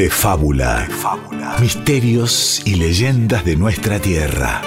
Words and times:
de 0.00 0.08
fábula. 0.08 0.88
Misterios 1.60 2.62
y 2.64 2.76
leyendas 2.76 3.44
de 3.44 3.54
nuestra 3.54 3.98
tierra. 3.98 4.62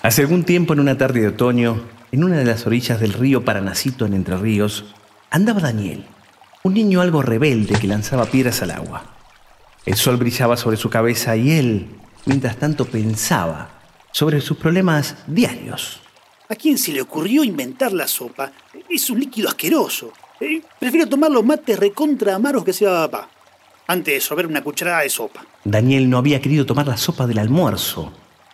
Hace 0.00 0.22
algún 0.22 0.44
tiempo, 0.44 0.72
en 0.72 0.80
una 0.80 0.96
tarde 0.96 1.20
de 1.20 1.28
otoño, 1.28 1.82
en 2.12 2.24
una 2.24 2.38
de 2.38 2.46
las 2.46 2.66
orillas 2.66 2.98
del 3.00 3.12
río 3.12 3.44
Paranacito 3.44 4.06
en 4.06 4.14
Entre 4.14 4.38
Ríos, 4.38 4.94
andaba 5.30 5.60
Daniel, 5.60 6.06
un 6.62 6.72
niño 6.72 7.02
algo 7.02 7.20
rebelde 7.20 7.78
que 7.78 7.86
lanzaba 7.86 8.24
piedras 8.24 8.62
al 8.62 8.70
agua. 8.70 9.02
El 9.84 9.96
sol 9.96 10.16
brillaba 10.16 10.56
sobre 10.56 10.78
su 10.78 10.88
cabeza 10.88 11.36
y 11.36 11.50
él, 11.50 11.88
mientras 12.26 12.56
tanto, 12.56 12.84
pensaba 12.84 13.70
sobre 14.12 14.40
sus 14.40 14.56
problemas 14.58 15.16
diarios. 15.26 16.00
¿A 16.48 16.54
quién 16.54 16.78
se 16.78 16.92
le 16.92 17.00
ocurrió 17.00 17.42
inventar 17.42 17.92
la 17.92 18.06
sopa? 18.06 18.52
Es 18.88 19.10
un 19.10 19.18
líquido 19.18 19.48
asqueroso. 19.48 20.12
Eh, 20.40 20.62
prefiero 20.78 21.08
tomar 21.08 21.30
los 21.30 21.44
mates 21.44 21.78
recontra 21.78 22.34
amaros 22.34 22.62
que 22.62 22.70
hacía 22.70 22.88
papá. 22.88 23.28
Antes 23.88 24.14
de 24.14 24.20
sorber 24.20 24.46
una 24.46 24.62
cucharada 24.62 25.00
de 25.00 25.10
sopa. 25.10 25.44
Daniel 25.64 26.08
no 26.10 26.18
había 26.18 26.40
querido 26.40 26.66
tomar 26.66 26.86
la 26.86 26.96
sopa 26.96 27.26
del 27.26 27.38
almuerzo. 27.38 28.12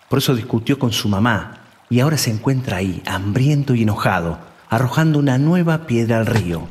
Por 0.09 0.19
eso 0.19 0.35
discutió 0.35 0.79
con 0.79 0.93
su 0.93 1.09
mamá 1.09 1.59
y 1.91 2.01
ahora 2.01 2.17
se 2.17 2.31
encuentra 2.31 2.79
ahí, 2.79 3.03
hambriento 3.07 3.75
y 3.75 3.83
enojado, 3.83 4.39
arrojando 4.71 5.19
una 5.19 5.39
nueva 5.39 5.87
piedra 5.87 6.19
al 6.19 6.27
río. 6.27 6.69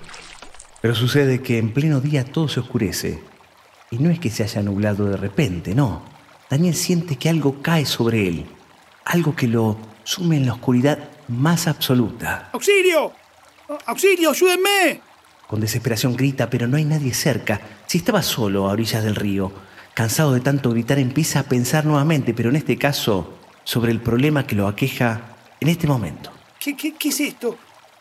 Pero 0.82 0.96
sucede 0.96 1.42
que 1.42 1.60
en 1.60 1.74
pleno 1.74 2.02
día 2.02 2.26
todo 2.26 2.48
se 2.48 2.60
oscurece. 2.60 3.24
Y 3.92 3.98
no 3.98 4.10
es 4.10 4.20
que 4.20 4.32
se 4.32 4.44
haya 4.44 4.64
nublado 4.64 5.06
de 5.06 5.18
repente, 5.18 5.76
no. 5.76 6.02
Daniel 6.52 6.76
siente 6.76 7.16
que 7.16 7.30
algo 7.30 7.62
cae 7.62 7.86
sobre 7.86 8.28
él, 8.28 8.46
algo 9.06 9.34
que 9.34 9.48
lo 9.48 9.78
sume 10.04 10.36
en 10.36 10.46
la 10.46 10.52
oscuridad 10.52 11.00
más 11.30 11.66
absoluta. 11.66 12.50
¡Auxilio! 12.52 13.14
¡Auxilio, 13.86 14.32
ayúdenme! 14.32 15.00
Con 15.48 15.62
desesperación 15.62 16.14
grita, 16.14 16.50
pero 16.50 16.68
no 16.68 16.76
hay 16.76 16.84
nadie 16.84 17.14
cerca. 17.14 17.62
Si 17.88 18.00
estaba 18.00 18.22
solo 18.22 18.68
a 18.68 18.74
orillas 18.74 19.02
del 19.02 19.16
río, 19.16 19.50
cansado 19.94 20.34
de 20.34 20.42
tanto 20.42 20.72
gritar, 20.72 21.00
empieza 21.00 21.40
a 21.40 21.44
pensar 21.44 21.86
nuevamente, 21.86 22.34
pero 22.34 22.50
en 22.50 22.58
este 22.58 22.78
caso, 22.78 23.34
sobre 23.64 23.94
el 23.94 24.02
problema 24.02 24.46
que 24.46 24.56
lo 24.56 24.68
aqueja 24.68 25.38
en 25.62 25.70
este 25.70 25.88
momento. 25.88 26.34
¿Qué, 26.60 26.76
qué, 26.76 26.96
qué 26.96 27.10
es 27.10 27.20
esto? 27.22 27.58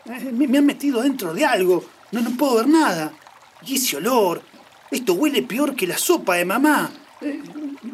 Eh, 0.07 0.29
Me, 0.33 0.45
me 0.49 0.57
han 0.57 0.65
metido 0.65 1.01
dentro 1.01 1.33
de 1.33 1.45
algo. 1.45 1.85
No, 2.11 2.19
no 2.19 2.31
puedo 2.31 2.55
ver 2.57 2.67
nada. 2.67 3.13
Y 3.65 3.75
ese 3.75 3.95
olor. 3.95 4.41
Esto 4.91 5.13
huele 5.13 5.41
peor 5.41 5.73
que 5.73 5.87
la 5.87 5.97
sopa 5.97 6.35
de 6.35 6.43
mamá. 6.43 6.91
Eh, 7.21 7.39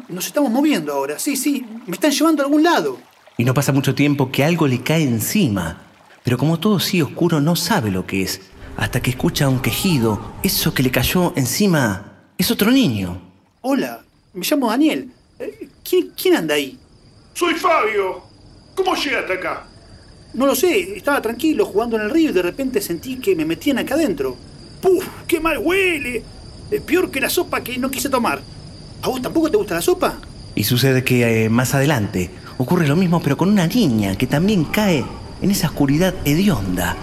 Nos 0.08 0.26
estamos 0.26 0.50
moviendo 0.50 0.92
ahora. 0.92 1.18
Sí, 1.18 1.36
sí. 1.36 1.64
Me 1.86 1.94
están 1.94 2.10
llevando 2.10 2.42
a 2.42 2.46
algún 2.46 2.62
lado. 2.62 2.98
Y 3.36 3.44
no 3.44 3.54
pasa 3.54 3.72
mucho 3.72 3.94
tiempo 3.94 4.30
que 4.32 4.44
algo 4.44 4.66
le 4.66 4.82
cae 4.82 5.02
encima. 5.02 5.82
Pero 6.24 6.38
como 6.38 6.58
todo 6.58 6.80
sigue 6.80 7.02
oscuro, 7.04 7.40
no 7.40 7.56
sabe 7.56 7.90
lo 7.90 8.06
que 8.06 8.22
es. 8.22 8.40
Hasta 8.76 9.00
que 9.00 9.10
escucha 9.10 9.48
un 9.48 9.60
quejido. 9.60 10.20
Eso 10.42 10.74
que 10.74 10.82
le 10.82 10.90
cayó 10.90 11.32
encima 11.36 12.12
es 12.36 12.50
otro 12.50 12.70
niño. 12.70 13.20
Hola, 13.60 14.02
me 14.34 14.44
llamo 14.44 14.70
Daniel. 14.70 15.10
Eh, 15.38 15.68
¿Quién, 15.88 16.12
quién 16.20 16.36
anda 16.36 16.54
ahí? 16.54 16.78
Soy 17.34 17.54
Fabio. 17.54 18.22
¿Cómo 18.74 18.94
llegaste 18.94 19.32
acá? 19.34 19.66
No 20.34 20.46
lo 20.46 20.54
sé. 20.54 20.96
Estaba 20.96 21.20
tranquilo 21.22 21.64
jugando 21.66 21.96
en 21.96 22.02
el 22.02 22.10
río 22.10 22.30
y 22.30 22.32
de 22.32 22.42
repente 22.42 22.80
sentí 22.80 23.16
que 23.16 23.34
me 23.36 23.44
metían 23.44 23.78
acá 23.78 23.94
adentro. 23.94 24.36
¡Puf! 24.80 25.06
¡Qué 25.26 25.40
mal 25.40 25.58
huele! 25.58 26.22
Es 26.70 26.80
peor 26.82 27.10
que 27.10 27.20
la 27.20 27.30
sopa 27.30 27.62
que 27.62 27.78
no 27.78 27.90
quise 27.90 28.08
tomar. 28.08 28.40
¿A 29.02 29.08
vos 29.08 29.22
tampoco 29.22 29.50
te 29.50 29.56
gusta 29.56 29.74
la 29.74 29.82
sopa? 29.82 30.16
Y 30.54 30.64
sucede 30.64 31.04
que 31.04 31.44
eh, 31.44 31.48
más 31.48 31.74
adelante 31.74 32.30
ocurre 32.58 32.88
lo 32.88 32.96
mismo, 32.96 33.22
pero 33.22 33.36
con 33.36 33.48
una 33.48 33.66
niña 33.66 34.16
que 34.16 34.26
también 34.26 34.64
cae 34.64 35.04
en 35.40 35.50
esa 35.50 35.68
oscuridad 35.68 36.14
hedionda. 36.24 36.96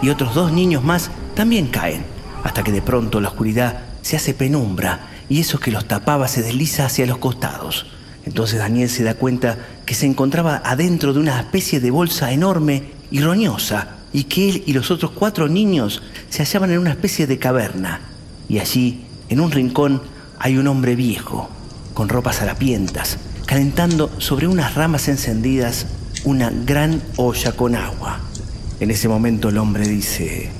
Y 0.00 0.08
otros 0.08 0.34
dos 0.34 0.52
niños 0.52 0.82
más 0.82 1.10
también 1.34 1.66
caen, 1.66 2.04
hasta 2.42 2.62
que 2.62 2.72
de 2.72 2.82
pronto 2.82 3.20
la 3.20 3.28
oscuridad 3.28 3.82
se 4.00 4.16
hace 4.16 4.34
penumbra 4.34 5.08
y 5.28 5.40
eso 5.40 5.60
que 5.60 5.70
los 5.70 5.86
tapaba 5.86 6.26
se 6.26 6.42
desliza 6.42 6.86
hacia 6.86 7.06
los 7.06 7.18
costados. 7.18 7.86
Entonces 8.24 8.58
Daniel 8.58 8.88
se 8.88 9.04
da 9.04 9.14
cuenta 9.14 9.58
que 9.84 9.94
se 9.94 10.06
encontraba 10.06 10.62
adentro 10.64 11.12
de 11.12 11.20
una 11.20 11.38
especie 11.38 11.80
de 11.80 11.90
bolsa 11.90 12.32
enorme 12.32 12.84
y 13.10 13.20
roñosa, 13.20 13.96
y 14.12 14.24
que 14.24 14.48
él 14.48 14.62
y 14.66 14.72
los 14.72 14.90
otros 14.90 15.12
cuatro 15.12 15.48
niños 15.48 16.02
se 16.28 16.42
hallaban 16.42 16.70
en 16.70 16.78
una 16.78 16.90
especie 16.90 17.26
de 17.26 17.38
caverna. 17.38 18.00
Y 18.48 18.58
allí, 18.58 19.04
en 19.28 19.40
un 19.40 19.50
rincón, 19.50 20.02
hay 20.42 20.58
un 20.58 20.66
hombre 20.66 20.96
viejo, 20.96 21.48
con 21.94 22.08
ropas 22.08 22.42
harapientas, 22.42 23.16
calentando 23.46 24.10
sobre 24.18 24.48
unas 24.48 24.74
ramas 24.74 25.06
encendidas 25.06 25.86
una 26.24 26.50
gran 26.50 27.00
olla 27.16 27.52
con 27.52 27.76
agua. 27.76 28.18
En 28.80 28.90
ese 28.90 29.06
momento 29.06 29.50
el 29.50 29.58
hombre 29.58 29.86
dice, 29.86 30.50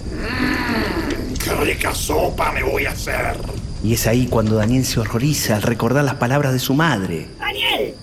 ¡Qué 1.42 1.54
rica 1.56 1.92
sopa 1.92 2.52
me 2.52 2.62
voy 2.62 2.86
a 2.86 2.92
hacer! 2.92 3.36
y 3.82 3.94
es 3.94 4.06
ahí 4.06 4.28
cuando 4.28 4.54
Daniel 4.54 4.84
se 4.84 5.00
horroriza 5.00 5.56
al 5.56 5.62
recordar 5.62 6.04
las 6.04 6.14
palabras 6.14 6.52
de 6.52 6.60
su 6.60 6.74
madre. 6.74 7.26
Daniel, 7.40 7.94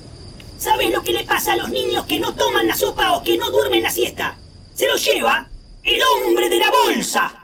¿sabes 0.58 0.92
lo 0.92 1.02
que 1.02 1.14
le 1.14 1.24
pasa 1.24 1.54
a 1.54 1.56
los 1.56 1.70
niños 1.70 2.06
que 2.06 2.20
no 2.20 2.36
toman 2.36 2.68
la 2.68 2.76
sopa 2.76 3.14
o 3.14 3.24
que 3.24 3.38
no 3.38 3.50
duermen 3.50 3.84
la 3.84 3.90
siesta? 3.90 4.36
Se 4.74 4.86
lo 4.86 4.98
lleva 4.98 5.48
el 5.84 6.02
hombre 6.04 6.50
de 6.50 6.58
la 6.58 6.70
bolsa. 6.70 7.39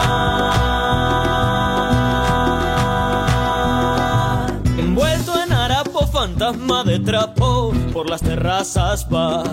Envuelto 4.77 5.33
en 5.43 5.53
harapo, 5.53 6.07
fantasma 6.07 6.83
de 6.83 6.99
trapo, 6.99 7.73
por 7.93 8.09
las 8.09 8.21
terrazas 8.21 9.07
va. 9.13 9.43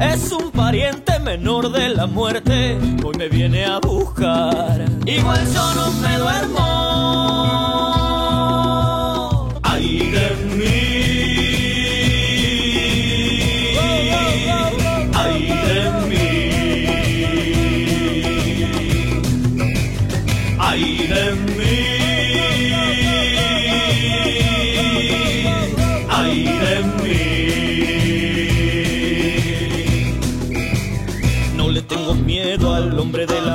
Es 0.00 0.32
un 0.32 0.50
pariente 0.50 1.18
menor 1.20 1.70
de 1.70 1.90
la 1.90 2.06
muerte, 2.06 2.76
hoy 3.04 3.14
me 3.16 3.28
viene 3.28 3.64
a 3.64 3.78
buscar. 3.78 4.84
Igual 5.06 5.40
yo 5.52 5.74
no 5.74 5.92
me 5.92 6.18
duermo. 6.18 6.64
Ay 9.62 10.12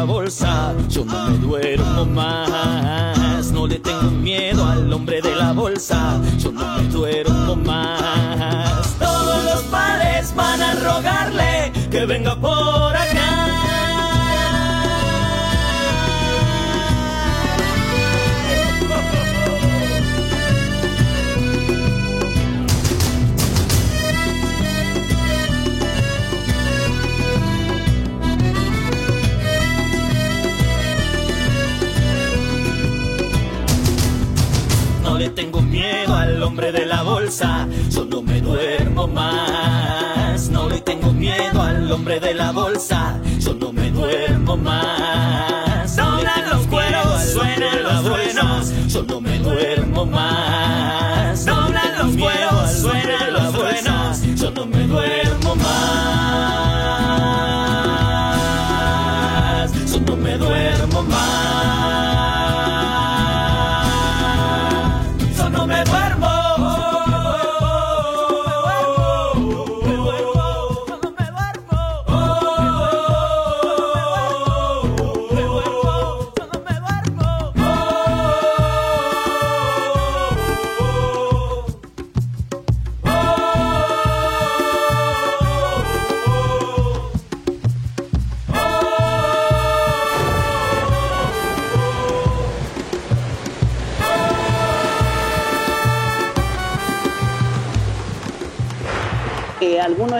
bolsa, 0.03 0.73
yo 0.89 1.05
no 1.05 1.29
me 1.29 1.37
duermo 1.37 2.05
más. 2.05 3.51
No 3.51 3.67
le 3.67 3.79
tengo 3.79 4.09
miedo 4.11 4.65
al 4.65 4.91
hombre 4.91 5.21
de 5.21 5.35
la 5.35 5.53
bolsa, 5.53 6.19
yo 6.37 6.51
no 6.51 6.77
me 6.77 6.83
duermo 6.89 7.55
más. 7.55 8.28
Bolsa, 37.39 37.67
yo 37.89 38.05
no 38.05 38.21
me 38.21 38.41
duermo 38.41 39.07
más. 39.07 40.49
No 40.49 40.67
le 40.69 40.81
tengo 40.81 41.11
miedo 41.13 41.61
al 41.61 41.91
hombre 41.91 42.19
de 42.19 42.33
la 42.33 42.51
bolsa, 42.51 43.19
yo 43.39 43.53
no 43.53 43.71
me 43.71 43.89
duermo 43.91 44.57
más. 44.57 45.95
Doblan 45.95 46.49
los 46.49 46.67
cueros, 46.67 47.23
suenan 47.33 47.83
los 47.83 48.03
truenos, 48.03 48.73
yo 48.87 49.03
no 49.03 49.21
me 49.21 49.39
duermo 49.39 50.05
más. 50.05 50.68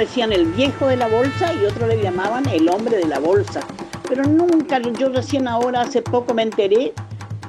Decían 0.09 0.33
el 0.33 0.47
viejo 0.53 0.87
de 0.87 0.97
la 0.97 1.07
bolsa 1.07 1.53
y 1.53 1.63
otros 1.65 1.87
le 1.87 2.01
llamaban 2.01 2.43
el 2.49 2.67
hombre 2.67 2.97
de 2.97 3.07
la 3.07 3.19
bolsa. 3.19 3.59
Pero 4.07 4.23
nunca, 4.23 4.79
yo 4.79 5.09
recién 5.09 5.47
ahora, 5.47 5.81
hace 5.81 6.01
poco 6.01 6.33
me 6.33 6.41
enteré 6.41 6.93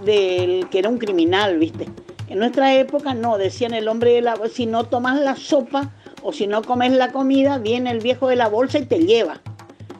del 0.04 0.68
que 0.68 0.80
era 0.80 0.90
un 0.90 0.98
criminal, 0.98 1.58
¿viste? 1.58 1.88
En 2.28 2.38
nuestra 2.38 2.74
época 2.74 3.14
no, 3.14 3.38
decían 3.38 3.72
el 3.72 3.88
hombre 3.88 4.12
de 4.12 4.20
la 4.20 4.34
bolsa, 4.34 4.56
si 4.56 4.66
no 4.66 4.84
tomas 4.84 5.18
la 5.20 5.36
sopa 5.36 5.90
o 6.22 6.34
si 6.34 6.46
no 6.46 6.60
comes 6.60 6.92
la 6.92 7.12
comida, 7.12 7.56
viene 7.56 7.92
el 7.92 8.00
viejo 8.00 8.28
de 8.28 8.36
la 8.36 8.48
bolsa 8.48 8.78
y 8.78 8.84
te 8.84 8.98
lleva. 8.98 9.40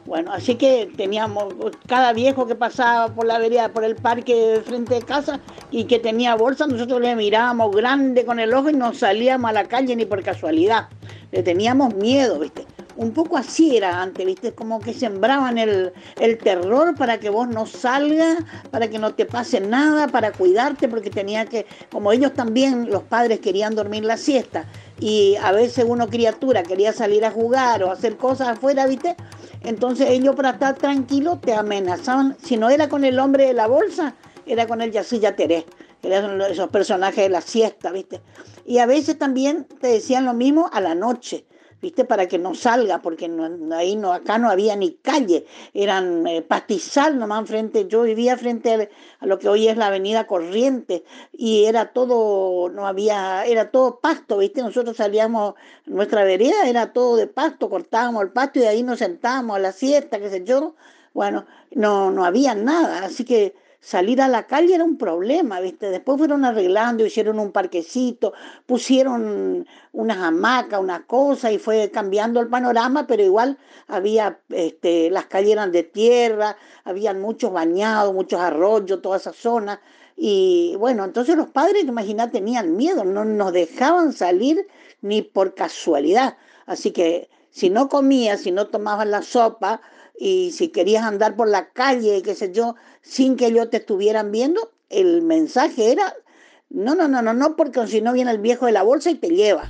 Bueno, 0.05 0.31
así 0.31 0.53
que 0.53 0.91
teníamos 0.95 1.55
cada 1.87 2.13
viejo 2.13 2.45
que 2.45 2.53
pasaba 2.53 3.07
por 3.15 3.25
la 3.25 3.39
vereda, 3.39 3.69
por 3.69 3.83
el 3.83 3.95
parque 3.95 4.35
de 4.35 4.61
frente 4.61 4.93
de 4.93 5.01
casa 5.01 5.39
y 5.71 5.85
que 5.85 5.97
tenía 5.97 6.35
bolsa, 6.35 6.67
nosotros 6.67 7.01
le 7.01 7.15
mirábamos 7.15 7.75
grande 7.75 8.23
con 8.23 8.39
el 8.39 8.53
ojo 8.53 8.69
y 8.69 8.73
no 8.73 8.93
salíamos 8.93 9.49
a 9.49 9.53
la 9.53 9.63
calle 9.63 9.95
ni 9.95 10.05
por 10.05 10.21
casualidad. 10.21 10.89
Le 11.31 11.43
teníamos 11.43 11.95
miedo, 11.95 12.39
¿viste? 12.39 12.65
Un 12.97 13.11
poco 13.11 13.37
así 13.37 13.77
era 13.77 14.01
antes, 14.01 14.25
¿viste? 14.25 14.51
Como 14.51 14.79
que 14.79 14.93
sembraban 14.93 15.57
el, 15.57 15.93
el 16.19 16.37
terror 16.37 16.95
para 16.95 17.19
que 17.19 17.29
vos 17.29 17.47
no 17.47 17.65
salgas, 17.65 18.37
para 18.69 18.89
que 18.89 18.99
no 18.99 19.13
te 19.13 19.25
pase 19.25 19.61
nada, 19.61 20.07
para 20.07 20.31
cuidarte, 20.31 20.87
porque 20.87 21.09
tenía 21.09 21.45
que, 21.45 21.65
como 21.91 22.11
ellos 22.11 22.33
también, 22.33 22.89
los 22.89 23.03
padres 23.03 23.39
querían 23.39 23.75
dormir 23.75 24.03
la 24.03 24.17
siesta 24.17 24.65
y 25.01 25.35
a 25.41 25.51
veces 25.51 25.85
uno 25.87 26.07
criatura 26.07 26.63
quería 26.63 26.93
salir 26.93 27.25
a 27.25 27.31
jugar 27.31 27.83
o 27.83 27.91
hacer 27.91 28.17
cosas 28.17 28.49
afuera, 28.49 28.85
¿viste? 28.85 29.15
Entonces 29.63 30.09
ellos 30.09 30.35
para 30.35 30.51
estar 30.51 30.75
tranquilos 30.75 31.41
te 31.41 31.53
amenazaban, 31.53 32.37
si 32.41 32.55
no 32.55 32.69
era 32.69 32.87
con 32.87 33.03
el 33.03 33.19
hombre 33.19 33.47
de 33.47 33.53
la 33.53 33.67
bolsa, 33.67 34.13
era 34.45 34.67
con 34.67 34.81
el 34.81 34.91
Yacilla 34.91 35.35
Teré, 35.35 35.65
esos 36.03 36.69
personajes 36.69 37.23
de 37.23 37.29
la 37.29 37.41
siesta, 37.41 37.91
¿viste? 37.91 38.21
Y 38.65 38.79
a 38.79 38.85
veces 38.85 39.17
también 39.17 39.65
te 39.65 39.87
decían 39.87 40.25
lo 40.25 40.33
mismo 40.33 40.69
a 40.71 40.81
la 40.81 40.95
noche, 40.95 41.45
¿viste? 41.81 42.05
Para 42.05 42.27
que 42.27 42.37
no 42.37 42.53
salga, 42.53 43.01
porque 43.01 43.27
no, 43.27 43.75
ahí 43.75 43.95
no, 43.95 44.13
acá 44.13 44.37
no 44.37 44.49
había 44.49 44.75
ni 44.75 44.93
calle, 44.93 45.45
eran 45.73 46.25
eh, 46.27 46.41
pastizal 46.41 47.17
nomás 47.17 47.47
frente, 47.47 47.87
yo 47.87 48.03
vivía 48.03 48.37
frente 48.37 48.89
a, 49.19 49.25
lo 49.25 49.39
que 49.39 49.49
hoy 49.49 49.67
es 49.67 49.77
la 49.77 49.87
avenida 49.87 50.27
Corriente, 50.27 51.03
y 51.33 51.65
era 51.65 51.91
todo, 51.91 52.69
no 52.69 52.87
había, 52.87 53.45
era 53.45 53.71
todo 53.71 53.99
pasto, 53.99 54.37
¿viste? 54.37 54.61
Nosotros 54.61 54.97
salíamos, 54.97 55.55
nuestra 55.85 56.23
vereda 56.23 56.67
era 56.67 56.93
todo 56.93 57.15
de 57.15 57.27
pasto, 57.27 57.69
cortábamos 57.69 58.23
el 58.23 58.31
pasto 58.31 58.59
y 58.59 58.63
ahí 58.63 58.83
nos 58.83 58.99
sentábamos 58.99 59.55
a 59.55 59.59
la 59.59 59.71
siesta, 59.71 60.19
qué 60.19 60.29
sé 60.29 60.43
yo, 60.43 60.75
bueno, 61.13 61.45
no, 61.71 62.11
no 62.11 62.25
había 62.25 62.53
nada, 62.55 63.05
así 63.05 63.25
que 63.25 63.55
salir 63.81 64.21
a 64.21 64.27
la 64.27 64.45
calle 64.45 64.75
era 64.75 64.83
un 64.83 64.97
problema, 64.97 65.59
¿viste? 65.59 65.89
Después 65.89 66.19
fueron 66.19 66.45
arreglando, 66.45 67.03
hicieron 67.03 67.39
un 67.39 67.51
parquecito, 67.51 68.31
pusieron 68.67 69.67
unas 69.91 70.17
hamacas, 70.17 70.79
una 70.79 71.05
cosa 71.07 71.51
y 71.51 71.57
fue 71.57 71.89
cambiando 71.89 72.39
el 72.39 72.47
panorama, 72.47 73.07
pero 73.07 73.23
igual 73.23 73.57
había, 73.87 74.39
este, 74.49 75.09
las 75.09 75.25
calles 75.25 75.53
eran 75.53 75.71
de 75.71 75.81
tierra, 75.81 76.57
habían 76.83 77.19
muchos 77.19 77.51
bañados, 77.51 78.13
muchos 78.13 78.39
arroyos, 78.39 79.01
toda 79.01 79.17
esa 79.17 79.33
zona. 79.33 79.81
Y 80.15 80.75
bueno, 80.77 81.03
entonces 81.03 81.35
los 81.35 81.49
padres, 81.49 81.83
imagínate, 81.83 82.33
tenían 82.33 82.75
miedo, 82.75 83.03
no 83.03 83.25
nos 83.25 83.51
dejaban 83.51 84.13
salir 84.13 84.67
ni 85.01 85.23
por 85.23 85.55
casualidad. 85.55 86.37
Así 86.67 86.91
que 86.91 87.29
si 87.49 87.71
no 87.71 87.89
comías, 87.89 88.41
si 88.41 88.51
no 88.51 88.67
tomabas 88.67 89.07
la 89.07 89.23
sopa, 89.23 89.81
y 90.23 90.51
si 90.51 90.67
querías 90.67 91.03
andar 91.03 91.35
por 91.35 91.47
la 91.47 91.69
calle, 91.69 92.21
qué 92.21 92.35
sé 92.35 92.51
yo, 92.51 92.75
sin 93.01 93.37
que 93.37 93.47
ellos 93.47 93.71
te 93.71 93.77
estuvieran 93.77 94.31
viendo, 94.31 94.71
el 94.91 95.23
mensaje 95.23 95.91
era, 95.91 96.13
no, 96.69 96.93
no, 96.93 97.07
no, 97.07 97.23
no, 97.23 97.33
no, 97.33 97.55
porque 97.55 97.87
si 97.87 98.01
no 98.01 98.13
viene 98.13 98.29
el 98.29 98.37
viejo 98.37 98.67
de 98.67 98.71
la 98.71 98.83
bolsa 98.83 99.09
y 99.09 99.15
te 99.15 99.29
lleva. 99.29 99.63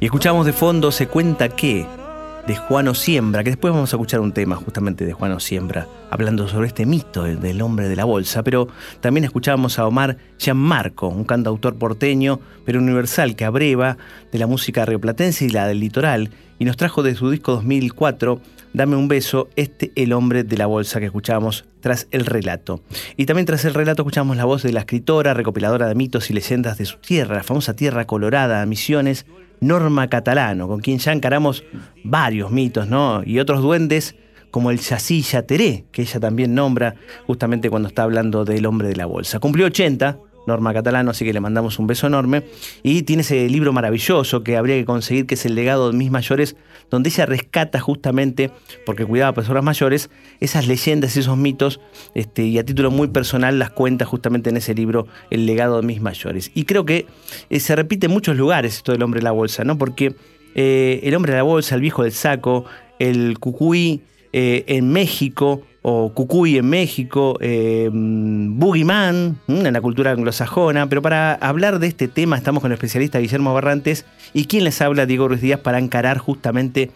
Y 0.00 0.04
escuchamos 0.04 0.46
de 0.46 0.52
fondo 0.52 0.90
Se 0.90 1.06
cuenta 1.06 1.48
que 1.48 1.86
de 2.48 2.56
Juano 2.56 2.94
Siembra, 2.94 3.44
que 3.44 3.50
después 3.50 3.74
vamos 3.74 3.92
a 3.92 3.96
escuchar 3.96 4.20
un 4.20 4.32
tema 4.32 4.56
justamente 4.56 5.04
de 5.04 5.12
Juano 5.12 5.38
Siembra, 5.38 5.86
hablando 6.10 6.48
sobre 6.48 6.68
este 6.68 6.86
mito 6.86 7.24
del 7.24 7.60
hombre 7.60 7.90
de 7.90 7.94
la 7.94 8.06
bolsa, 8.06 8.42
pero 8.42 8.68
también 9.02 9.24
escuchábamos 9.24 9.78
a 9.78 9.86
Omar 9.86 10.16
Gianmarco, 10.38 11.08
un 11.08 11.24
cantautor 11.24 11.76
porteño, 11.76 12.40
pero 12.64 12.80
universal, 12.80 13.36
que 13.36 13.44
abreva 13.44 13.98
de 14.32 14.38
la 14.38 14.46
música 14.46 14.86
rioplatense 14.86 15.44
y 15.44 15.50
la 15.50 15.66
del 15.66 15.80
litoral, 15.80 16.30
y 16.58 16.64
nos 16.64 16.78
trajo 16.78 17.02
de 17.02 17.14
su 17.16 17.30
disco 17.30 17.52
2004, 17.52 18.40
Dame 18.72 18.96
un 18.96 19.08
beso, 19.08 19.48
este 19.56 19.92
el 19.94 20.12
hombre 20.12 20.44
de 20.44 20.56
la 20.56 20.66
bolsa 20.66 21.00
que 21.00 21.06
escuchábamos 21.06 21.64
tras 21.80 22.06
el 22.10 22.26
relato. 22.26 22.82
Y 23.16 23.24
también 23.24 23.46
tras 23.46 23.64
el 23.64 23.72
relato 23.72 24.02
escuchamos 24.02 24.36
la 24.36 24.44
voz 24.44 24.62
de 24.62 24.72
la 24.72 24.80
escritora, 24.80 25.32
recopiladora 25.32 25.88
de 25.88 25.94
mitos 25.94 26.30
y 26.30 26.34
leyendas 26.34 26.76
de 26.76 26.84
su 26.84 26.98
tierra, 26.98 27.36
la 27.36 27.42
famosa 27.42 27.74
Tierra 27.74 28.06
Colorada, 28.06 28.64
Misiones, 28.66 29.24
Norma 29.60 30.08
Catalano, 30.08 30.68
con 30.68 30.80
quien 30.80 30.98
ya 30.98 31.12
encaramos 31.12 31.64
varios 32.04 32.50
mitos, 32.50 32.88
¿no? 32.88 33.22
Y 33.24 33.38
otros 33.38 33.62
duendes 33.62 34.14
como 34.50 34.70
el 34.70 34.78
Yacilla 34.78 35.46
Teré, 35.46 35.84
que 35.92 36.02
ella 36.02 36.20
también 36.20 36.54
nombra 36.54 36.94
justamente 37.26 37.70
cuando 37.70 37.88
está 37.88 38.02
hablando 38.04 38.44
del 38.44 38.66
hombre 38.66 38.88
de 38.88 38.96
la 38.96 39.06
bolsa. 39.06 39.38
Cumplió 39.40 39.66
80, 39.66 40.18
Norma 40.48 40.74
Catalano, 40.74 41.12
así 41.12 41.24
que 41.24 41.32
le 41.32 41.40
mandamos 41.40 41.78
un 41.78 41.86
beso 41.86 42.08
enorme. 42.08 42.42
Y 42.82 43.02
tiene 43.02 43.22
ese 43.22 43.48
libro 43.48 43.72
maravilloso 43.72 44.42
que 44.42 44.56
habría 44.56 44.74
que 44.76 44.84
conseguir, 44.84 45.26
que 45.26 45.34
es 45.34 45.46
El 45.46 45.54
legado 45.54 45.90
de 45.90 45.96
mis 45.96 46.10
mayores, 46.10 46.56
donde 46.90 47.10
ella 47.10 47.26
rescata 47.26 47.78
justamente, 47.78 48.50
porque 48.84 49.06
cuidaba 49.06 49.30
a 49.30 49.34
personas 49.34 49.62
mayores, 49.62 50.10
esas 50.40 50.66
leyendas, 50.66 51.16
esos 51.16 51.36
mitos, 51.36 51.80
este, 52.14 52.44
y 52.44 52.58
a 52.58 52.64
título 52.64 52.90
muy 52.90 53.08
personal 53.08 53.58
las 53.58 53.70
cuenta 53.70 54.04
justamente 54.04 54.50
en 54.50 54.56
ese 54.56 54.74
libro, 54.74 55.06
El 55.30 55.46
legado 55.46 55.80
de 55.80 55.86
mis 55.86 56.00
mayores. 56.00 56.50
Y 56.54 56.64
creo 56.64 56.84
que 56.84 57.06
eh, 57.50 57.60
se 57.60 57.76
repite 57.76 58.06
en 58.06 58.12
muchos 58.12 58.36
lugares 58.36 58.76
esto 58.76 58.92
del 58.92 59.02
hombre 59.02 59.20
de 59.20 59.24
la 59.24 59.32
bolsa, 59.32 59.62
¿no? 59.62 59.78
Porque 59.78 60.16
eh, 60.54 61.00
el 61.04 61.14
hombre 61.14 61.32
de 61.32 61.38
la 61.38 61.44
bolsa, 61.44 61.74
el 61.74 61.80
viejo 61.80 62.02
del 62.02 62.12
saco, 62.12 62.64
el 62.98 63.38
cucuy 63.38 64.02
eh, 64.32 64.64
en 64.66 64.90
México, 64.90 65.62
o 65.82 66.12
Cucuy 66.12 66.58
en 66.58 66.68
México, 66.68 67.38
eh, 67.40 67.88
Boogeyman 67.92 69.38
en 69.46 69.72
la 69.72 69.80
cultura 69.80 70.10
anglosajona. 70.10 70.88
Pero 70.88 71.02
para 71.02 71.34
hablar 71.34 71.78
de 71.78 71.86
este 71.86 72.08
tema 72.08 72.36
estamos 72.36 72.60
con 72.60 72.70
el 72.70 72.74
especialista 72.74 73.18
Guillermo 73.18 73.54
Barrantes 73.54 74.04
y 74.34 74.44
quien 74.44 74.64
les 74.64 74.80
habla, 74.82 75.06
Diego 75.06 75.28
Ruiz 75.28 75.40
Díaz, 75.40 75.60
para 75.60 75.78
encarar 75.78 76.18
justamente 76.18 76.90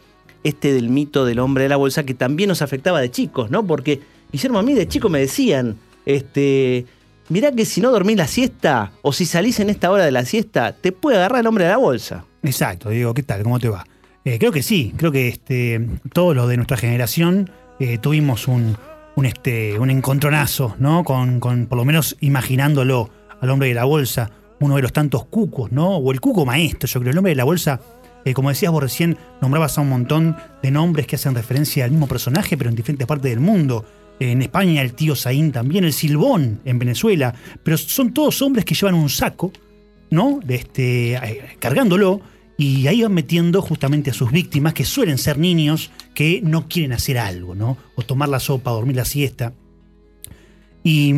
este 0.44 0.72
del 0.74 0.90
mito 0.90 1.24
del 1.24 1.38
hombre 1.38 1.64
de 1.64 1.68
la 1.70 1.76
bolsa 1.76 2.04
que 2.04 2.14
también 2.14 2.48
nos 2.48 2.62
afectaba 2.62 3.00
de 3.00 3.10
chicos, 3.10 3.50
¿no? 3.50 3.66
Porque, 3.66 4.00
Guillermo, 4.32 4.58
a 4.58 4.62
mí 4.62 4.74
de 4.74 4.88
chico 4.88 5.08
me 5.08 5.20
decían, 5.20 5.76
este, 6.04 6.84
mirá 7.28 7.52
que 7.52 7.64
si 7.64 7.80
no 7.80 7.92
dormís 7.92 8.16
la 8.16 8.26
siesta 8.26 8.92
o 9.02 9.12
si 9.12 9.24
salís 9.24 9.60
en 9.60 9.70
esta 9.70 9.90
hora 9.90 10.04
de 10.04 10.10
la 10.10 10.24
siesta, 10.24 10.72
te 10.72 10.92
puede 10.92 11.16
agarrar 11.16 11.40
el 11.40 11.46
hombre 11.46 11.64
de 11.64 11.70
la 11.70 11.76
bolsa. 11.76 12.24
Exacto, 12.42 12.90
Diego, 12.90 13.14
¿qué 13.14 13.22
tal? 13.22 13.42
¿Cómo 13.44 13.60
te 13.60 13.68
va? 13.68 13.86
Eh, 14.24 14.38
creo 14.38 14.52
que 14.52 14.62
sí, 14.62 14.94
creo 14.96 15.10
que 15.10 15.28
este, 15.28 15.84
todos 16.12 16.36
los 16.36 16.48
de 16.48 16.56
nuestra 16.56 16.76
generación 16.76 17.50
eh, 17.80 17.98
tuvimos 17.98 18.46
un, 18.46 18.76
un, 19.16 19.26
este, 19.26 19.78
un 19.78 19.90
encontronazo, 19.90 20.76
¿no? 20.78 21.02
Con, 21.02 21.40
con, 21.40 21.66
por 21.66 21.76
lo 21.76 21.84
menos 21.84 22.16
imaginándolo 22.20 23.10
al 23.40 23.50
hombre 23.50 23.68
de 23.68 23.74
la 23.74 23.84
bolsa, 23.84 24.30
uno 24.60 24.76
de 24.76 24.82
los 24.82 24.92
tantos 24.92 25.24
cucos, 25.24 25.72
¿no? 25.72 25.96
O 25.96 26.12
el 26.12 26.20
cuco 26.20 26.46
maestro, 26.46 26.86
yo 26.86 27.00
creo. 27.00 27.10
El 27.10 27.18
hombre 27.18 27.32
de 27.32 27.36
la 27.36 27.44
bolsa, 27.44 27.80
eh, 28.24 28.32
como 28.32 28.50
decías 28.50 28.70
vos 28.70 28.82
recién, 28.82 29.18
nombrabas 29.40 29.76
a 29.76 29.80
un 29.80 29.88
montón 29.88 30.36
de 30.62 30.70
nombres 30.70 31.08
que 31.08 31.16
hacen 31.16 31.34
referencia 31.34 31.84
al 31.84 31.90
mismo 31.90 32.06
personaje, 32.06 32.56
pero 32.56 32.70
en 32.70 32.76
diferentes 32.76 33.06
partes 33.06 33.30
del 33.30 33.40
mundo. 33.40 33.84
En 34.20 34.40
España 34.40 34.82
el 34.82 34.92
tío 34.92 35.16
Saín 35.16 35.50
también, 35.50 35.82
el 35.82 35.92
Silbón 35.92 36.60
en 36.64 36.78
Venezuela, 36.78 37.34
pero 37.64 37.76
son 37.76 38.14
todos 38.14 38.40
hombres 38.40 38.64
que 38.64 38.74
llevan 38.74 38.94
un 38.94 39.08
saco, 39.08 39.50
¿no? 40.10 40.38
De 40.44 40.54
este, 40.54 41.14
eh, 41.14 41.56
cargándolo, 41.58 42.20
y 42.62 42.86
ahí 42.86 43.02
van 43.02 43.12
metiendo 43.12 43.60
justamente 43.60 44.10
a 44.10 44.14
sus 44.14 44.30
víctimas, 44.30 44.72
que 44.72 44.84
suelen 44.84 45.18
ser 45.18 45.38
niños 45.38 45.90
que 46.14 46.40
no 46.44 46.68
quieren 46.68 46.92
hacer 46.92 47.18
algo, 47.18 47.54
¿no? 47.54 47.76
O 47.96 48.02
tomar 48.02 48.28
la 48.28 48.38
sopa, 48.38 48.70
dormir 48.70 48.96
la 48.96 49.04
siesta. 49.04 49.52
Y, 50.84 51.12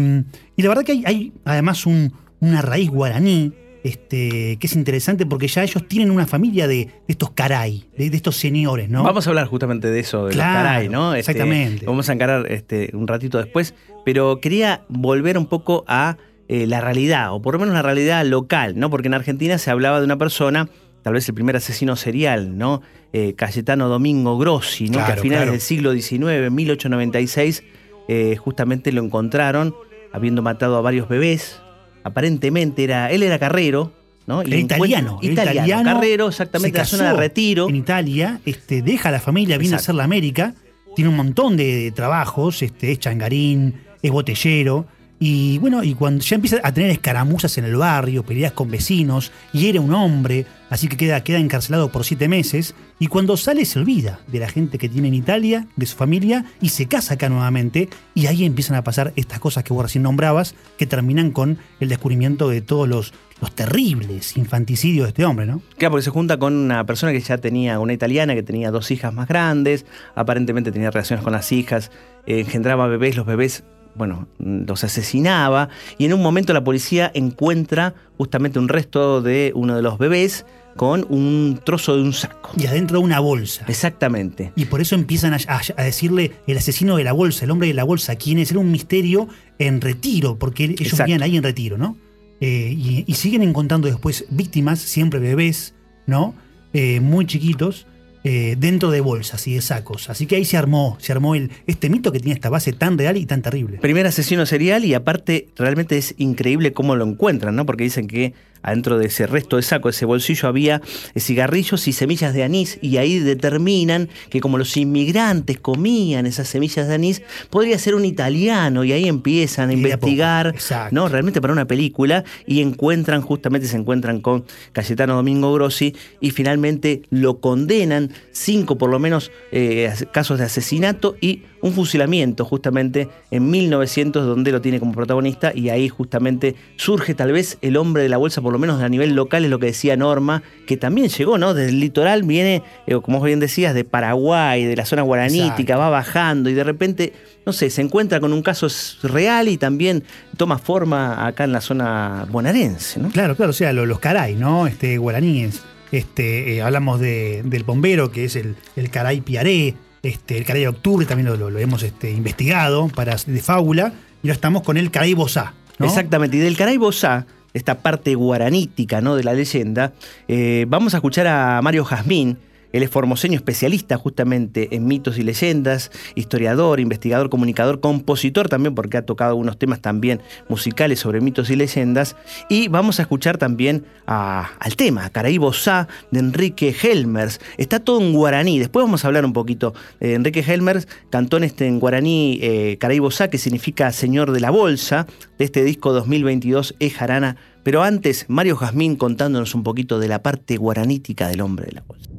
y 0.56 0.62
la 0.62 0.68
verdad 0.68 0.84
que 0.84 0.92
hay, 0.92 1.02
hay 1.06 1.32
además 1.44 1.86
un, 1.86 2.12
una 2.40 2.62
raíz 2.62 2.90
guaraní 2.90 3.52
este, 3.82 4.56
que 4.58 4.66
es 4.66 4.74
interesante 4.76 5.26
porque 5.26 5.46
ya 5.46 5.62
ellos 5.62 5.86
tienen 5.86 6.10
una 6.10 6.26
familia 6.26 6.66
de, 6.66 6.76
de 6.76 6.90
estos 7.08 7.32
caray, 7.32 7.84
de, 7.96 8.08
de 8.08 8.16
estos 8.16 8.36
señores, 8.36 8.88
¿no? 8.88 9.02
Vamos 9.02 9.26
a 9.26 9.30
hablar 9.30 9.46
justamente 9.46 9.90
de 9.90 10.00
eso, 10.00 10.26
de 10.26 10.32
Claro, 10.32 10.54
los 10.54 10.62
caray, 10.62 10.88
¿no? 10.88 11.14
Este, 11.14 11.32
exactamente. 11.32 11.84
Vamos 11.84 12.08
a 12.08 12.14
encarar 12.14 12.50
este, 12.50 12.90
un 12.94 13.06
ratito 13.06 13.36
después, 13.36 13.74
pero 14.04 14.40
quería 14.40 14.84
volver 14.88 15.36
un 15.36 15.46
poco 15.46 15.84
a 15.86 16.16
eh, 16.48 16.66
la 16.66 16.80
realidad, 16.80 17.34
o 17.34 17.42
por 17.42 17.54
lo 17.54 17.60
menos 17.60 17.74
la 17.74 17.82
realidad 17.82 18.24
local, 18.24 18.78
¿no? 18.78 18.88
Porque 18.88 19.08
en 19.08 19.14
Argentina 19.14 19.58
se 19.58 19.70
hablaba 19.70 19.98
de 19.98 20.06
una 20.06 20.16
persona, 20.16 20.68
tal 21.04 21.12
vez 21.12 21.28
el 21.28 21.34
primer 21.34 21.54
asesino 21.54 21.96
serial, 21.96 22.56
¿no? 22.56 22.80
Eh, 23.12 23.34
Cayetano 23.34 23.88
Domingo 23.88 24.38
Grossi, 24.38 24.88
¿no? 24.88 25.04
que 25.04 25.12
a 25.12 25.16
finales 25.16 25.42
claro. 25.42 25.52
del 25.52 25.61
siglo 25.61 25.92
XIX, 25.92 26.46
en 26.46 26.54
1896, 26.54 27.62
eh, 28.08 28.37
justamente 28.37 28.90
lo 28.90 29.04
encontraron 29.04 29.75
habiendo 30.12 30.40
matado 30.40 30.78
a 30.78 30.80
varios 30.80 31.06
bebés. 31.06 31.61
Aparentemente 32.04 32.84
era, 32.84 33.11
él 33.11 33.23
era 33.23 33.38
carrero, 33.38 33.92
¿no? 34.26 34.40
Era 34.40 34.56
italiano, 34.56 35.18
italiano, 35.20 35.84
carrero, 35.84 36.28
exactamente, 36.28 36.78
se 36.78 36.78
la 36.78 36.84
zona 36.87 37.12
de 37.12 37.18
retiro. 37.18 37.68
En 37.68 37.76
Italia, 37.76 38.40
este, 38.46 38.80
deja 38.80 39.11
a 39.11 39.12
la 39.12 39.20
familia, 39.20 39.58
viene 39.58 39.75
Exacto. 39.75 39.82
a 39.82 39.84
hacer 39.84 39.94
la 39.96 40.04
América, 40.04 40.54
tiene 40.96 41.11
un 41.11 41.16
montón 41.16 41.58
de 41.58 41.92
trabajos, 41.94 42.62
este, 42.62 42.92
es 42.92 42.99
changarín, 42.99 43.75
es 44.00 44.11
botellero. 44.11 44.87
Y 45.18 45.58
bueno, 45.58 45.84
y 45.84 45.94
cuando 45.94 46.25
ya 46.25 46.37
empieza 46.37 46.61
a 46.62 46.73
tener 46.73 46.90
escaramuzas 46.90 47.56
en 47.58 47.66
el 47.66 47.76
barrio, 47.76 48.25
peleas 48.25 48.52
con 48.52 48.70
vecinos, 48.70 49.32
y 49.52 49.68
era 49.68 49.80
un 49.80 49.92
hombre, 49.92 50.46
así 50.75 50.88
que 50.88 50.97
queda, 50.97 51.23
queda 51.23 51.38
encarcelado 51.38 51.90
por 51.93 52.04
siete 52.04 52.28
meses. 52.28 52.75
Y 52.99 53.07
cuando 53.07 53.37
sale 53.37 53.64
se 53.64 53.78
olvida 53.78 54.21
de 54.26 54.40
la 54.40 54.49
gente 54.49 54.76
que 54.76 54.88
tiene 54.88 55.07
en 55.09 55.14
Italia, 55.14 55.69
de 55.76 55.87
su 55.87 55.97
familia, 55.97 56.45
y 56.61 56.71
se 56.71 56.87
casa 56.87 57.14
acá 57.14 57.28
nuevamente. 57.28 57.88
Y 58.14 58.26
ahí 58.26 58.45
empiezan 58.45 58.76
a 58.76 58.83
pasar 58.83 59.12
estas 59.14 59.38
cosas 59.38 59.62
que 59.62 59.73
vos 59.73 59.85
recién 59.85 60.02
nombrabas, 60.02 60.57
que 60.76 60.87
terminan 60.87 61.31
con 61.31 61.59
el 61.78 61.88
descubrimiento 61.88 62.49
de 62.49 62.61
todos 62.61 62.88
los, 62.88 63.14
los 63.40 63.54
terribles 63.54 64.37
infanticidios 64.37 65.04
de 65.04 65.09
este 65.11 65.25
hombre, 65.25 65.47
¿no? 65.47 65.62
Claro, 65.78 65.93
porque 65.93 66.02
se 66.02 66.11
junta 66.11 66.38
con 66.38 66.54
una 66.54 66.85
persona 66.85 67.12
que 67.12 67.21
ya 67.21 67.38
tenía, 67.38 67.78
una 67.78 67.93
italiana 67.93 68.35
que 68.35 68.43
tenía 68.43 68.73
dos 68.73 68.90
hijas 68.90 69.14
más 69.14 69.28
grandes, 69.28 69.87
aparentemente 70.16 70.73
tenía 70.73 70.90
relaciones 70.90 71.23
con 71.23 71.33
las 71.33 71.52
hijas, 71.52 71.93
eh, 72.26 72.40
engendraba 72.40 72.88
bebés, 72.88 73.16
los 73.16 73.26
bebés, 73.26 73.62
bueno, 73.95 74.26
los 74.40 74.83
asesinaba, 74.83 75.69
y 75.99 76.07
en 76.07 76.14
un 76.14 76.23
momento 76.23 76.52
la 76.52 76.64
policía 76.64 77.12
encuentra 77.14 77.95
justamente 78.16 78.59
un 78.59 78.69
resto 78.69 79.23
de 79.23 79.52
uno 79.54 79.76
de 79.76 79.83
los 79.83 79.99
bebés 79.99 80.45
con 80.76 81.07
un 81.09 81.61
trozo 81.64 81.97
de 81.97 82.02
un 82.02 82.12
saco. 82.12 82.50
Y 82.57 82.66
adentro 82.66 82.99
de 82.99 83.04
una 83.04 83.21
bolsa. 83.21 83.64
Exactamente. 83.69 84.52
Y 84.57 84.64
por 84.66 84.81
eso 84.81 84.95
empiezan 84.95 85.35
a, 85.35 85.38
a- 85.49 85.61
a 85.76 85.83
decirle 85.85 86.33
el 86.47 86.57
asesino 86.59 86.97
de 86.97 87.04
la 87.04 87.12
bolsa, 87.12 87.45
el 87.45 87.50
hombre 87.50 87.69
de 87.69 87.75
la 87.75 87.85
bolsa, 87.85 88.16
quién 88.16 88.38
es. 88.38 88.50
Era 88.50 88.61
un 88.61 88.71
misterio 88.73 89.28
en 89.59 89.81
retiro, 89.81 90.38
porque 90.38 90.64
ellos 90.64 90.81
Exacto. 90.81 91.04
vivían 91.04 91.23
ahí 91.23 91.37
en 91.37 91.43
retiro, 91.43 91.78
¿no? 91.78 91.97
Eh, 92.40 92.75
y, 92.76 93.04
y 93.07 93.14
siguen 93.14 93.43
encontrando 93.43 93.87
después 93.88 94.25
víctimas, 94.31 94.81
siempre 94.81 95.21
bebés, 95.21 95.75
¿no? 96.07 96.35
Eh, 96.73 96.99
muy 97.00 97.25
chiquitos, 97.26 97.87
eh, 98.25 98.57
dentro 98.59 98.90
de 98.90 99.00
bolsas 99.00 99.47
y 99.47 99.54
de 99.54 99.61
sacos. 99.62 100.11
Así 100.11 100.26
que 100.26 100.37
ahí 100.37 100.45
se 100.45 100.57
armó, 100.57 100.97
se 101.00 101.12
armó 101.12 101.35
el, 101.37 101.50
este 101.66 101.88
mito 101.90 102.11
que 102.11 102.19
tiene 102.21 102.35
esta 102.35 102.49
base 102.50 102.73
tan 102.73 102.99
real 102.99 103.16
y 103.16 103.26
tan 103.26 103.43
terrible. 103.43 103.78
Primer 103.78 104.07
asesino 104.07 104.45
serial 104.47 104.85
y 104.85 104.95
aparte 104.95 105.49
realmente 105.57 105.97
es 105.99 106.14
increíble 106.19 106.73
cómo 106.73 106.97
lo 106.97 107.04
encuentran, 107.07 107.54
¿no? 107.54 107.64
Porque 107.64 107.85
dicen 107.85 108.09
que 108.09 108.33
adentro 108.64 108.99
de 108.99 109.06
ese 109.06 109.26
resto 109.26 109.56
de 109.56 109.62
saco, 109.62 109.88
ese 109.88 110.06
bolsillo, 110.06 110.49
había 110.49 110.80
eh, 111.14 111.21
cigarrillos 111.21 111.87
y 111.87 111.92
semillas 111.92 112.35
de 112.35 112.42
anís 112.42 112.78
y 112.80 112.97
ahí 112.97 113.18
determinan 113.21 114.09
que 114.30 114.40
como 114.40 114.59
los 114.59 114.76
inmigrantes 114.76 115.61
comían 115.61 116.26
esas 116.26 116.49
semillas 116.49 116.88
de 116.88 116.94
anís, 116.94 117.23
podría 117.50 117.78
ser 117.78 117.94
un 117.94 118.04
italiano 118.04 118.83
y 118.83 118.92
ahí 118.92 119.06
empiezan 119.06 119.71
a 119.71 119.75
Y 119.75 119.83
de 119.83 119.92
a 119.92 119.99
poco, 119.99 120.11
investigar. 120.11 120.54
¿no? 120.90 121.09
Realmente 121.09 121.40
para 121.40 121.52
una 121.52 121.66
película 121.66 122.25
y 122.47 122.62
encuentran, 122.62 123.21
justamente 123.21 123.68
se 123.68 123.76
encuentran 123.76 124.21
con 124.21 124.44
Cayetano 124.73 125.14
Domingo 125.14 125.52
Grossi 125.52 125.94
y 126.21 126.30
finalmente 126.30 127.02
lo 127.11 127.40
condenan, 127.40 128.11
cinco 128.33 128.78
por 128.78 128.90
lo 128.90 128.99
menos 128.99 129.30
eh, 129.52 129.92
casos 130.11 130.38
de 130.38 130.47
asesinato 130.47 131.16
y 131.21 131.42
un 131.64 131.73
fusilamiento 131.73 132.44
justamente 132.44 133.09
en 133.30 133.50
1900 133.50 134.26
donde 134.26 134.52
lo 134.52 134.61
tiene 134.61 134.78
como 134.78 134.92
protagonista 134.92 135.50
y 135.54 135.71
ahí 135.71 135.88
justamente 135.88 136.54
surge 136.76 137.14
tal 137.14 137.33
vez 137.33 137.56
el 137.62 137.76
hombre 137.78 138.02
de 138.02 138.09
la 138.11 138.18
bolsa 138.18 138.42
por 138.42 138.52
lo 138.52 138.59
menos 138.59 138.83
a 138.83 138.88
nivel 138.90 139.14
local 139.14 139.44
es 139.44 139.50
lo 139.50 139.59
que 139.59 139.66
decía 139.66 139.97
Norma 139.97 140.42
que 140.66 140.76
también 140.76 141.09
llegó 141.09 141.38
no 141.38 141.54
desde 141.54 141.71
el 141.71 141.80
litoral 141.80 142.23
viene 142.23 142.62
eh, 142.87 142.97
como 143.02 143.21
bien 143.23 143.40
decías 143.40 143.75
de 143.75 143.83
Paraguay 143.85 144.64
de 144.64 144.76
la 144.76 144.85
zona 144.85 145.02
guaranítica 145.02 145.54
Exacto. 145.62 145.78
va 145.78 145.88
bajando 145.88 146.50
y 146.50 146.54
de 146.54 146.64
repente 146.64 147.12
no 147.47 147.52
sé 147.54 147.71
se 147.71 147.80
encuentra 147.80 148.21
con 148.21 148.33
un 148.35 148.42
caso 148.42 148.66
real 149.02 149.49
y 149.49 149.56
también 149.56 150.04
toma 150.37 150.59
forma 150.59 151.26
acá 151.26 151.44
en 151.44 151.52
la 151.52 151.62
zona 151.62 152.26
bonaerense 152.30 153.00
no 153.00 153.09
Claro, 153.09 153.37
claro, 153.37 153.50
o 153.50 153.54
sea, 153.54 153.73
lo- 153.73 153.87
los 153.87 154.00
caray, 154.00 154.35
¿no? 154.35 154.66
Este, 154.66 154.99
guaraníes. 154.99 155.62
Este, 155.92 156.56
eh, 156.56 156.62
hablamos 156.62 156.99
de- 157.00 157.42
del 157.44 157.62
bombero, 157.62 158.11
que 158.11 158.25
es 158.25 158.35
el, 158.37 158.56
el 158.76 158.90
caray 158.90 159.21
piaré, 159.21 159.75
este, 160.04 160.38
el 160.38 160.44
caray 160.44 160.62
de 160.62 160.68
octubre, 160.68 161.06
también 161.06 161.38
lo, 161.38 161.58
hemos 161.58 161.82
este, 161.82 162.11
investigado 162.11 162.88
para 162.88 163.16
de 163.16 163.40
fábula, 163.40 163.92
y 164.23 164.28
ahora 164.28 164.34
estamos 164.34 164.62
con 164.62 164.76
el 164.76 164.90
caray 164.90 165.14
bozá, 165.14 165.54
¿no? 165.78 165.87
Exactamente, 165.87 166.37
y 166.37 166.40
del 166.40 166.56
Caray 166.56 166.76
Bozá, 166.76 167.26
esta 167.52 167.76
parte 167.80 168.14
guaranítica 168.14 169.00
¿no? 169.00 169.16
de 169.16 169.25
la 169.25 169.32
leyenda, 169.32 169.92
eh, 170.28 170.66
vamos 170.68 170.94
a 170.94 170.99
escuchar 170.99 171.26
a 171.26 171.61
Mario 171.62 171.84
Jazmín. 171.84 172.38
Él 172.75 172.83
es 172.83 172.90
formoseño 172.90 173.37
especialista 173.37 173.97
justamente 173.97 174.75
en 174.75 174.88
mitos 174.88 175.16
y 175.16 175.23
leyendas, 175.23 175.93
historiador, 176.16 176.81
investigador, 176.81 177.31
comunicador, 177.31 177.78
compositor 177.78 178.49
también, 178.49 178.75
porque 178.75 178.97
ha 178.97 179.07
tocado 179.07 179.31
algunos 179.31 179.61
temas 179.61 179.81
también 179.81 180.21
musicales 180.49 180.99
sobre 180.99 181.21
mitos 181.21 181.50
y 181.50 181.57
leyendas. 181.57 182.16
Y 182.49 182.66
vamos 182.66 182.99
a 182.99 183.02
escuchar 183.02 183.38
también 183.38 183.85
al 184.07 184.75
tema, 184.75 185.09
Caraí 185.11 185.38
Bozá, 185.38 185.87
de 186.11 186.19
Enrique 186.19 186.75
Helmers. 186.83 187.40
Está 187.59 187.78
todo 187.78 188.00
en 188.00 188.12
guaraní. 188.12 188.59
Después 188.59 188.85
vamos 188.85 189.04
a 189.04 189.07
hablar 189.07 189.25
un 189.25 189.33
poquito. 189.33 189.73
de 190.00 190.14
Enrique 190.14 190.45
Helmers 190.45 190.88
cantó 191.11 191.37
en 191.37 191.45
este 191.45 191.69
en 191.69 191.78
guaraní 191.78 192.40
eh, 192.43 192.76
Caraí 192.81 192.99
Bozá, 192.99 193.31
que 193.31 193.38
significa 193.38 193.93
Señor 193.93 194.33
de 194.33 194.40
la 194.40 194.50
Bolsa, 194.50 195.07
de 195.38 195.45
este 195.45 195.62
disco 195.62 195.93
2022 195.93 196.75
E 196.81 196.90
Jarana. 196.90 197.37
Pero 197.62 197.85
antes, 197.85 198.26
Mario 198.26 198.57
Jazmín 198.57 198.97
contándonos 198.97 199.54
un 199.54 199.62
poquito 199.62 200.00
de 200.00 200.09
la 200.09 200.25
parte 200.25 200.57
guaranítica 200.57 201.28
del 201.28 201.40
hombre 201.40 201.66
de 201.66 201.73
la 201.73 201.85
bolsa. 201.87 202.13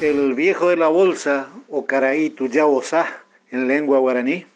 El 0.00 0.34
viejo 0.34 0.68
de 0.68 0.76
la 0.76 0.86
bolsa, 0.86 1.48
o 1.68 1.84
caraí 1.84 2.30
tuyabosá 2.30 3.24
en 3.50 3.66
lengua 3.66 3.98
guaraní, 3.98 4.46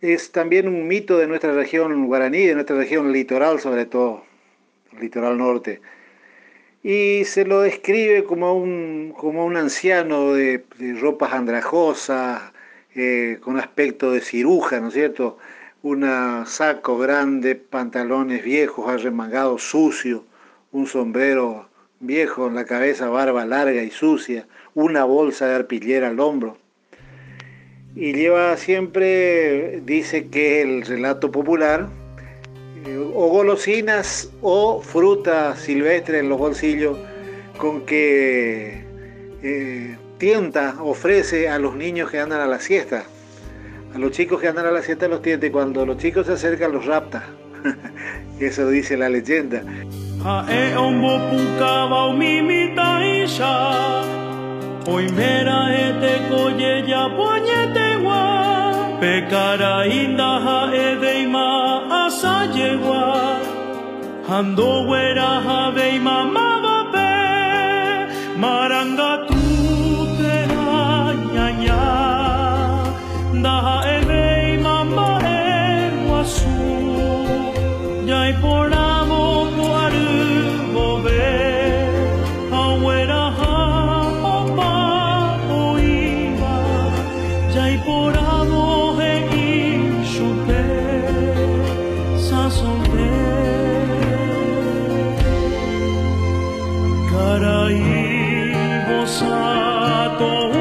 es 0.00 0.32
también 0.32 0.66
un 0.66 0.88
mito 0.88 1.18
de 1.18 1.26
nuestra 1.26 1.52
región 1.52 2.06
guaraní, 2.06 2.46
de 2.46 2.54
nuestra 2.54 2.74
región 2.74 3.12
litoral 3.12 3.60
sobre 3.60 3.84
todo, 3.84 4.24
litoral 4.98 5.36
norte. 5.36 5.82
Y 6.82 7.26
se 7.26 7.44
lo 7.44 7.60
describe 7.60 8.24
como 8.24 8.54
un, 8.56 9.12
como 9.14 9.44
un 9.44 9.58
anciano 9.58 10.32
de, 10.32 10.64
ropas 10.98 11.34
andrajosas, 11.34 12.40
eh, 12.94 13.36
con 13.42 13.58
aspecto 13.58 14.10
de 14.10 14.22
ciruja, 14.22 14.80
¿no 14.80 14.88
es 14.88 14.94
cierto? 14.94 15.36
Un 15.82 16.06
saco 16.46 16.96
grande, 16.96 17.56
pantalones 17.56 18.42
viejos, 18.42 18.88
arremangados, 18.88 19.64
sucios, 19.64 20.22
un 20.72 20.86
sombrero 20.86 21.67
viejo 22.00 22.46
en 22.46 22.54
la 22.54 22.64
cabeza, 22.64 23.08
barba 23.08 23.44
larga 23.44 23.82
y 23.82 23.90
sucia, 23.90 24.46
una 24.74 25.04
bolsa 25.04 25.46
de 25.46 25.54
arpillera 25.54 26.08
al 26.08 26.20
hombro. 26.20 26.56
Y 27.94 28.12
lleva 28.12 28.56
siempre, 28.56 29.80
dice 29.84 30.28
que 30.28 30.62
el 30.62 30.82
relato 30.82 31.32
popular, 31.32 31.88
eh, 32.86 32.96
o 32.96 33.28
golosinas 33.28 34.30
o 34.40 34.80
fruta 34.80 35.56
silvestre 35.56 36.20
en 36.20 36.28
los 36.28 36.38
bolsillos 36.38 36.96
con 37.56 37.84
que 37.84 38.84
eh, 39.42 39.96
tienta, 40.18 40.76
ofrece 40.80 41.48
a 41.48 41.58
los 41.58 41.74
niños 41.74 42.10
que 42.10 42.20
andan 42.20 42.40
a 42.40 42.46
la 42.46 42.60
siesta. 42.60 43.04
A 43.94 43.98
los 43.98 44.12
chicos 44.12 44.40
que 44.40 44.48
andan 44.48 44.66
a 44.66 44.70
la 44.70 44.82
siesta 44.82 45.08
los 45.08 45.22
tienta 45.22 45.46
y 45.46 45.50
cuando 45.50 45.84
los 45.84 45.96
chicos 45.98 46.26
se 46.26 46.34
acercan 46.34 46.72
los 46.72 46.86
rapta. 46.86 47.24
Eso 48.40 48.68
dice 48.70 48.96
la 48.96 49.08
leyenda. 49.08 49.64
Hae 50.24 50.76
ombopuka 50.76 51.72
baumimitaisha 51.90 53.52
ya 54.94 55.60
ete 55.84 56.12
koyeya 56.28 57.02
pe 57.16 57.90
Pekara 59.00 59.86
inda 59.86 60.30
hae 60.46 60.86
deima 61.02 61.46
asa 62.02 62.36
yegua 62.56 63.38
Hando 64.28 64.72
ma 64.88 65.30
habeima 65.46 66.16
mavape 66.34 67.10
Marangat 68.42 69.27
Maraí, 97.18 98.52
vos 98.86 99.22
ator. 99.22 100.57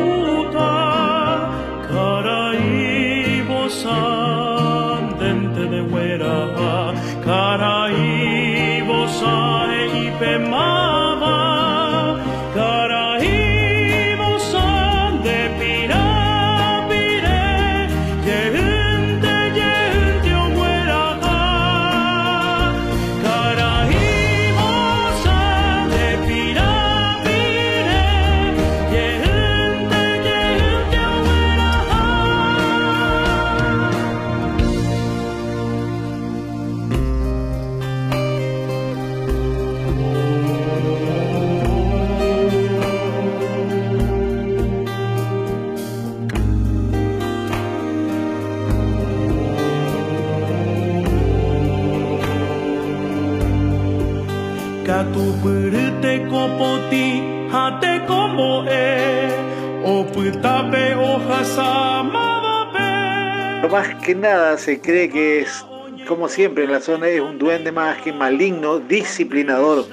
Más 63.69 63.95
que 63.95 64.15
nada 64.15 64.57
se 64.57 64.79
cree 64.79 65.09
que 65.09 65.41
es, 65.41 65.65
como 66.07 66.29
siempre 66.29 66.63
en 66.63 66.71
la 66.71 66.79
zona, 66.79 67.07
es 67.07 67.19
un 67.19 67.37
duende 67.37 67.71
más 67.71 67.97
que 68.01 68.13
maligno, 68.13 68.79
disciplinador. 68.79 69.85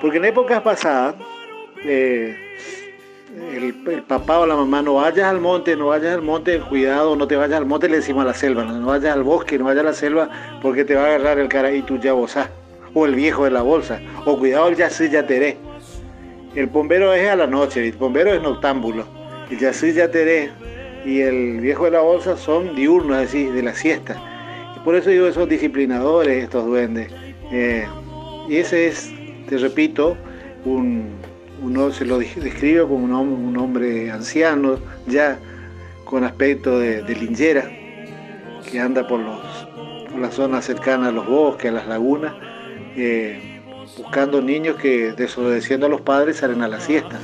Porque 0.00 0.18
en 0.18 0.26
épocas 0.26 0.62
pasadas, 0.62 1.16
eh, 1.84 2.36
el, 3.52 3.74
papá 4.06 4.38
o 4.38 4.46
la 4.46 4.54
mamá, 4.54 4.80
no 4.82 4.94
vayas 4.94 5.26
al 5.26 5.40
monte, 5.40 5.76
no 5.76 5.88
vayas 5.88 6.14
al 6.14 6.22
monte, 6.22 6.60
cuidado, 6.60 7.16
no 7.16 7.26
te 7.26 7.36
vayas 7.36 7.58
al 7.58 7.66
monte, 7.66 7.88
le 7.88 7.96
decimos 7.96 8.22
a 8.22 8.26
la 8.26 8.34
selva, 8.34 8.64
no, 8.64 8.86
vayas 8.86 9.12
al 9.12 9.24
bosque, 9.24 9.58
no 9.58 9.64
vayas 9.64 9.82
a 9.82 9.86
la 9.86 9.94
selva, 9.94 10.30
porque 10.62 10.84
te 10.84 10.94
va 10.94 11.02
a 11.02 11.06
agarrar 11.06 11.38
el 11.38 11.48
cara 11.48 11.72
y 11.72 11.82
tu 11.82 11.98
yabosá, 11.98 12.48
o 12.98 13.04
el 13.04 13.14
viejo 13.14 13.44
de 13.44 13.50
la 13.50 13.60
bolsa, 13.60 14.00
o 14.24 14.38
cuidado 14.38 14.68
el 14.68 14.76
yasí 14.76 15.10
yateré. 15.10 15.58
El 16.54 16.68
bombero 16.68 17.12
es 17.12 17.28
a 17.28 17.36
la 17.36 17.46
noche, 17.46 17.86
el 17.86 17.92
bombero 17.92 18.32
es 18.32 18.40
noctámbulo, 18.40 19.04
el 19.50 19.58
yasí 19.58 19.92
yateré 19.92 20.50
y 21.04 21.20
el 21.20 21.60
viejo 21.60 21.84
de 21.84 21.90
la 21.90 22.00
bolsa 22.00 22.38
son 22.38 22.74
diurnos, 22.74 23.18
es 23.18 23.32
decir, 23.32 23.52
de 23.52 23.62
la 23.62 23.74
siesta. 23.74 24.16
Y 24.74 24.80
por 24.80 24.94
eso 24.94 25.10
digo, 25.10 25.26
esos 25.26 25.46
disciplinadores, 25.46 26.44
estos 26.44 26.64
duendes. 26.64 27.12
Eh, 27.52 27.86
y 28.48 28.56
ese 28.56 28.86
es, 28.86 29.12
te 29.46 29.58
repito, 29.58 30.16
un, 30.64 31.10
uno 31.62 31.90
se 31.90 32.06
lo 32.06 32.18
describe 32.18 32.80
como 32.80 33.04
un, 33.04 33.56
hombre 33.58 34.10
anciano, 34.10 34.78
ya 35.06 35.38
con 36.06 36.24
aspecto 36.24 36.78
de, 36.78 37.02
lingera, 37.14 37.70
que 38.70 38.80
anda 38.80 39.06
por, 39.06 39.20
los, 39.20 39.68
por 40.10 40.18
las 40.18 40.32
zonas 40.32 40.64
cercanas 40.64 41.10
a 41.10 41.12
los 41.12 41.26
bosques, 41.26 41.70
a 41.70 41.74
las 41.74 41.86
lagunas, 41.86 42.32
eh, 42.96 43.60
buscando 43.98 44.40
niños 44.40 44.76
que 44.76 45.12
desobedeciendo 45.12 45.86
a 45.86 45.88
los 45.88 46.00
padres 46.00 46.38
salen 46.38 46.62
a 46.62 46.68
la 46.68 46.80
siesta. 46.80 47.18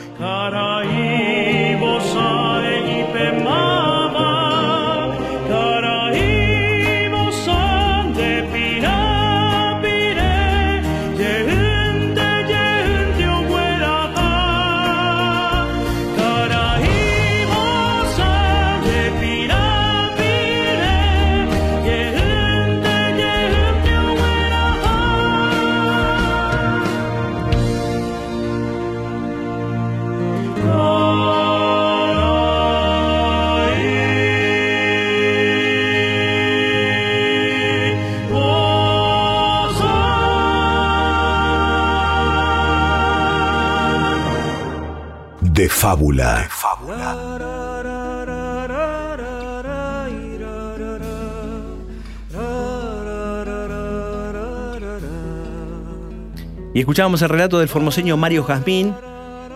De 45.53 45.69
fábula. 45.69 46.49
Y 56.75 56.81
escuchábamos 56.81 57.21
el 57.21 57.29
relato 57.29 57.59
del 57.59 57.69
formoseño 57.69 58.17
Mario 58.17 58.45
Jazmín. 58.45 58.95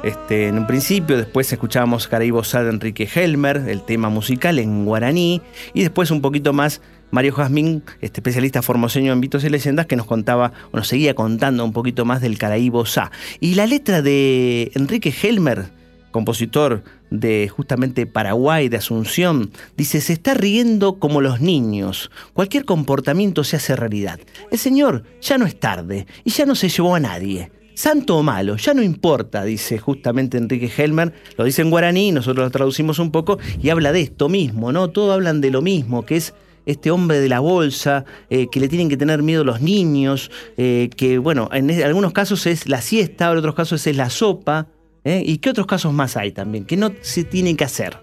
Este, 0.02 0.48
en 0.48 0.59
un 0.59 0.66
principio, 0.66 1.16
después 1.16 1.50
escuchábamos 1.50 2.09
Caraíbo 2.09 2.42
de 2.42 2.68
Enrique 2.68 3.09
Helmer, 3.12 3.64
el 3.66 3.82
tema 3.82 4.11
musical 4.11 4.59
en 4.59 4.85
guaraní, 4.85 5.40
y 5.72 5.80
después 5.80 6.11
un 6.11 6.20
poquito 6.20 6.52
más 6.52 6.82
Mario 7.11 7.32
Jazmín, 7.32 7.82
este 8.02 8.20
especialista 8.20 8.61
formoseño 8.61 9.14
en 9.14 9.20
mitos 9.20 9.44
y 9.44 9.48
leyendas, 9.48 9.87
que 9.87 9.96
nos 9.96 10.06
contaba, 10.06 10.52
o 10.70 10.76
nos 10.76 10.88
seguía 10.88 11.14
contando 11.14 11.64
un 11.64 11.72
poquito 11.72 12.04
más 12.04 12.20
del 12.20 12.37
Caraíbo 12.37 12.85
Sá. 12.85 13.11
Y 13.40 13.54
la 13.54 13.66
letra 13.66 14.02
de 14.02 14.70
Enrique 14.74 15.14
Helmer, 15.22 15.75
compositor 16.16 16.83
de 17.11 17.46
justamente 17.55 18.07
Paraguay, 18.07 18.70
de 18.70 18.79
Asunción, 18.79 19.50
dice, 19.76 20.00
se 20.00 20.14
está 20.14 20.33
riendo 20.33 20.98
como 20.98 21.20
los 21.20 21.42
niños, 21.42 22.11
cualquier 22.33 22.64
comportamiento 22.64 23.44
se 23.44 23.57
hace 23.57 23.76
realidad. 23.76 24.18
El 24.50 24.59
Señor 24.59 25.05
ya 25.20 25.37
no 25.37 25.44
es 25.44 25.61
tarde 25.61 26.07
y 26.24 26.31
ya 26.31 26.46
no 26.46 26.55
se 26.55 26.70
llevó 26.70 26.94
a 26.94 27.00
nadie. 27.00 27.50
Santo 27.74 28.16
o 28.16 28.22
malo, 28.22 28.57
ya 28.57 28.72
no 28.72 28.83
importa, 28.83 29.44
dice 29.44 29.76
justamente 29.76 30.38
Enrique 30.38 30.72
Helmer, 30.74 31.12
lo 31.37 31.44
dice 31.44 31.61
en 31.61 31.68
guaraní, 31.68 32.12
nosotros 32.12 32.46
lo 32.46 32.50
traducimos 32.50 32.98
un 32.98 33.11
poco, 33.11 33.38
y 33.62 33.68
habla 33.68 33.92
de 33.92 34.00
esto 34.00 34.31
mismo, 34.31 34.72
¿no? 34.72 34.88
Todos 34.88 35.12
hablan 35.12 35.42
de 35.42 35.50
lo 35.50 35.61
mismo, 35.61 36.07
que 36.07 36.16
es 36.16 36.33
este 36.64 36.90
hombre 36.90 37.20
de 37.20 37.29
la 37.29 37.40
bolsa, 37.40 38.07
eh, 38.31 38.46
que 38.50 38.61
le 38.61 38.68
tienen 38.68 38.88
que 38.88 38.96
tener 38.96 39.22
miedo 39.22 39.44
los 39.44 39.61
niños, 39.61 40.31
eh, 40.57 40.88
que 40.96 41.18
bueno, 41.18 41.50
en 41.52 41.70
algunos 41.83 42.14
casos 42.14 42.46
es 42.46 42.66
la 42.70 42.81
siesta, 42.81 43.31
en 43.31 43.37
otros 43.37 43.55
casos 43.55 43.87
es 43.87 43.94
la 43.94 44.09
sopa, 44.09 44.68
¿eh? 45.06 45.22
¿Y 45.24 45.38
qué 45.38 45.50
otros 45.50 45.66
casos 45.66 45.94
más 45.94 46.16
hay 46.16 46.32
también? 46.32 46.64
que 46.64 46.76
no 46.76 46.92
se 47.00 47.24
tiene 47.24 47.56
que 47.56 47.64
hacer? 47.64 47.98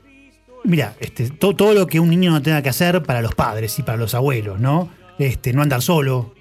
Mira, 0.63 0.95
este, 0.99 1.29
todo, 1.29 1.73
lo 1.73 1.87
que 1.87 1.99
un 1.99 2.09
niño 2.09 2.31
no 2.31 2.41
tenga 2.41 2.61
que 2.61 2.69
hacer 2.69 3.03
para 3.03 3.21
los 3.21 3.35
padres 3.35 3.77
y 3.77 3.83
para 3.83 3.97
los 3.97 4.15
abuelos, 4.15 4.61
¿no? 4.61 4.89
Este, 5.19 5.51
no 5.51 5.61
andar 5.61 5.81
solo. 5.81 6.33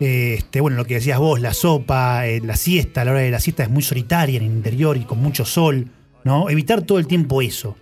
Este, 0.00 0.60
bueno, 0.60 0.76
lo 0.76 0.84
que 0.84 0.94
decías 0.94 1.18
vos, 1.18 1.40
la 1.40 1.54
sopa, 1.54 2.26
eh, 2.26 2.40
la 2.44 2.56
siesta, 2.56 3.02
a 3.02 3.04
la 3.04 3.12
hora 3.12 3.20
de 3.20 3.30
la 3.30 3.38
siesta 3.38 3.62
es 3.62 3.70
muy 3.70 3.82
solitaria 3.82 4.38
en 4.38 4.46
el 4.46 4.50
interior 4.50 4.96
y 4.96 5.04
con 5.04 5.22
mucho 5.22 5.44
sol, 5.44 5.86
¿no? 6.24 6.50
Evitar 6.50 6.82
todo 6.82 6.98
el 6.98 7.06
tiempo 7.06 7.40
eso. 7.40 7.76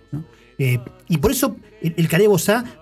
Eh, 0.59 0.77
y 1.07 1.17
por 1.17 1.31
eso 1.31 1.55
el, 1.81 1.95
el 1.97 2.07
carey 2.07 2.27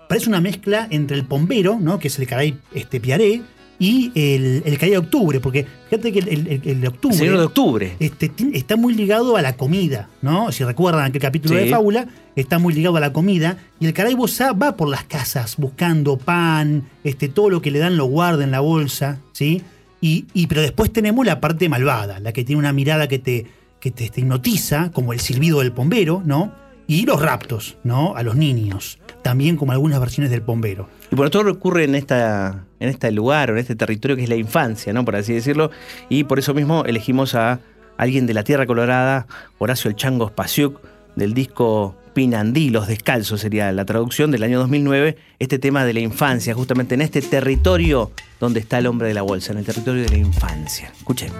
parece 0.08 0.28
una 0.28 0.40
mezcla 0.40 0.88
entre 0.90 1.16
el 1.16 1.24
pombero, 1.24 1.78
¿no? 1.80 1.98
que 1.98 2.08
es 2.08 2.18
el 2.18 2.26
caray 2.26 2.58
este, 2.74 3.00
piaré, 3.00 3.42
y 3.80 4.10
el, 4.14 4.62
el 4.64 4.76
de 4.76 4.98
octubre, 4.98 5.38
porque 5.38 5.64
fíjate 5.88 6.12
que 6.12 6.18
el, 6.18 6.80
de 6.80 6.88
octubre. 6.88 7.30
de 7.30 7.44
octubre. 7.44 7.96
Este, 8.00 8.30
está 8.52 8.76
muy 8.76 8.94
ligado 8.94 9.36
a 9.36 9.42
la 9.42 9.56
comida, 9.56 10.08
¿no? 10.20 10.50
Si 10.50 10.64
recuerdan 10.64 11.04
aquel 11.04 11.20
capítulo 11.20 11.54
de 11.54 11.68
Fábula, 11.70 12.08
está 12.34 12.58
muy 12.58 12.74
ligado 12.74 12.96
a 12.96 13.00
la 13.00 13.12
comida. 13.12 13.58
Y 13.78 13.86
el 13.86 13.92
caray 13.92 14.14
va 14.16 14.76
por 14.76 14.88
las 14.88 15.04
casas 15.04 15.56
buscando 15.56 16.16
pan, 16.16 16.88
este, 17.04 17.28
todo 17.28 17.50
lo 17.50 17.62
que 17.62 17.70
le 17.70 17.78
dan 17.78 17.96
lo 17.96 18.06
guarda 18.06 18.42
en 18.42 18.50
la 18.50 18.60
bolsa, 18.60 19.20
¿sí? 19.32 19.62
Y, 20.00 20.26
y, 20.34 20.48
pero 20.48 20.60
después 20.62 20.92
tenemos 20.92 21.24
la 21.24 21.40
parte 21.40 21.68
malvada, 21.68 22.18
la 22.18 22.32
que 22.32 22.44
tiene 22.44 22.58
una 22.58 22.72
mirada 22.72 23.06
que 23.06 23.20
te, 23.20 23.46
que 23.80 23.92
te, 23.92 24.08
te 24.08 24.20
hipnotiza, 24.20 24.90
como 24.92 25.12
el 25.12 25.20
silbido 25.20 25.60
del 25.60 25.70
bombero, 25.70 26.22
¿no? 26.24 26.52
y 26.88 27.04
los 27.04 27.20
raptos, 27.20 27.76
¿no? 27.84 28.16
A 28.16 28.22
los 28.24 28.34
niños, 28.34 28.98
también 29.22 29.56
como 29.56 29.72
algunas 29.72 30.00
versiones 30.00 30.30
del 30.30 30.40
bombero. 30.40 30.88
Y 31.12 31.16
por 31.16 31.30
todo 31.30 31.44
recurre 31.44 31.84
en 31.84 31.94
esta 31.94 32.64
en 32.80 32.88
este 32.88 33.12
lugar 33.12 33.50
o 33.50 33.52
en 33.52 33.58
este 33.58 33.76
territorio 33.76 34.16
que 34.16 34.22
es 34.24 34.28
la 34.28 34.36
infancia, 34.36 34.92
¿no? 34.92 35.04
Por 35.04 35.14
así 35.14 35.34
decirlo, 35.34 35.70
y 36.08 36.24
por 36.24 36.38
eso 36.38 36.54
mismo 36.54 36.84
elegimos 36.86 37.34
a 37.34 37.60
alguien 37.98 38.26
de 38.26 38.34
la 38.34 38.42
Tierra 38.42 38.66
Colorada, 38.66 39.26
Horacio 39.58 39.90
El 39.90 39.96
Chango 39.96 40.28
Spasiuk, 40.28 40.80
del 41.14 41.34
disco 41.34 41.96
Pinandí, 42.14 42.70
Los 42.70 42.86
Descalzos 42.86 43.40
sería 43.40 43.70
la 43.72 43.84
traducción 43.84 44.30
del 44.30 44.42
año 44.44 44.58
2009, 44.60 45.18
este 45.40 45.58
tema 45.58 45.84
de 45.84 45.92
la 45.92 46.00
infancia, 46.00 46.54
justamente 46.54 46.94
en 46.94 47.02
este 47.02 47.20
territorio 47.20 48.12
donde 48.40 48.60
está 48.60 48.78
el 48.78 48.86
hombre 48.86 49.08
de 49.08 49.14
la 49.14 49.22
bolsa, 49.22 49.52
en 49.52 49.58
el 49.58 49.64
territorio 49.64 50.02
de 50.02 50.08
la 50.08 50.16
infancia. 50.16 50.90
Escuchemos. 50.96 51.36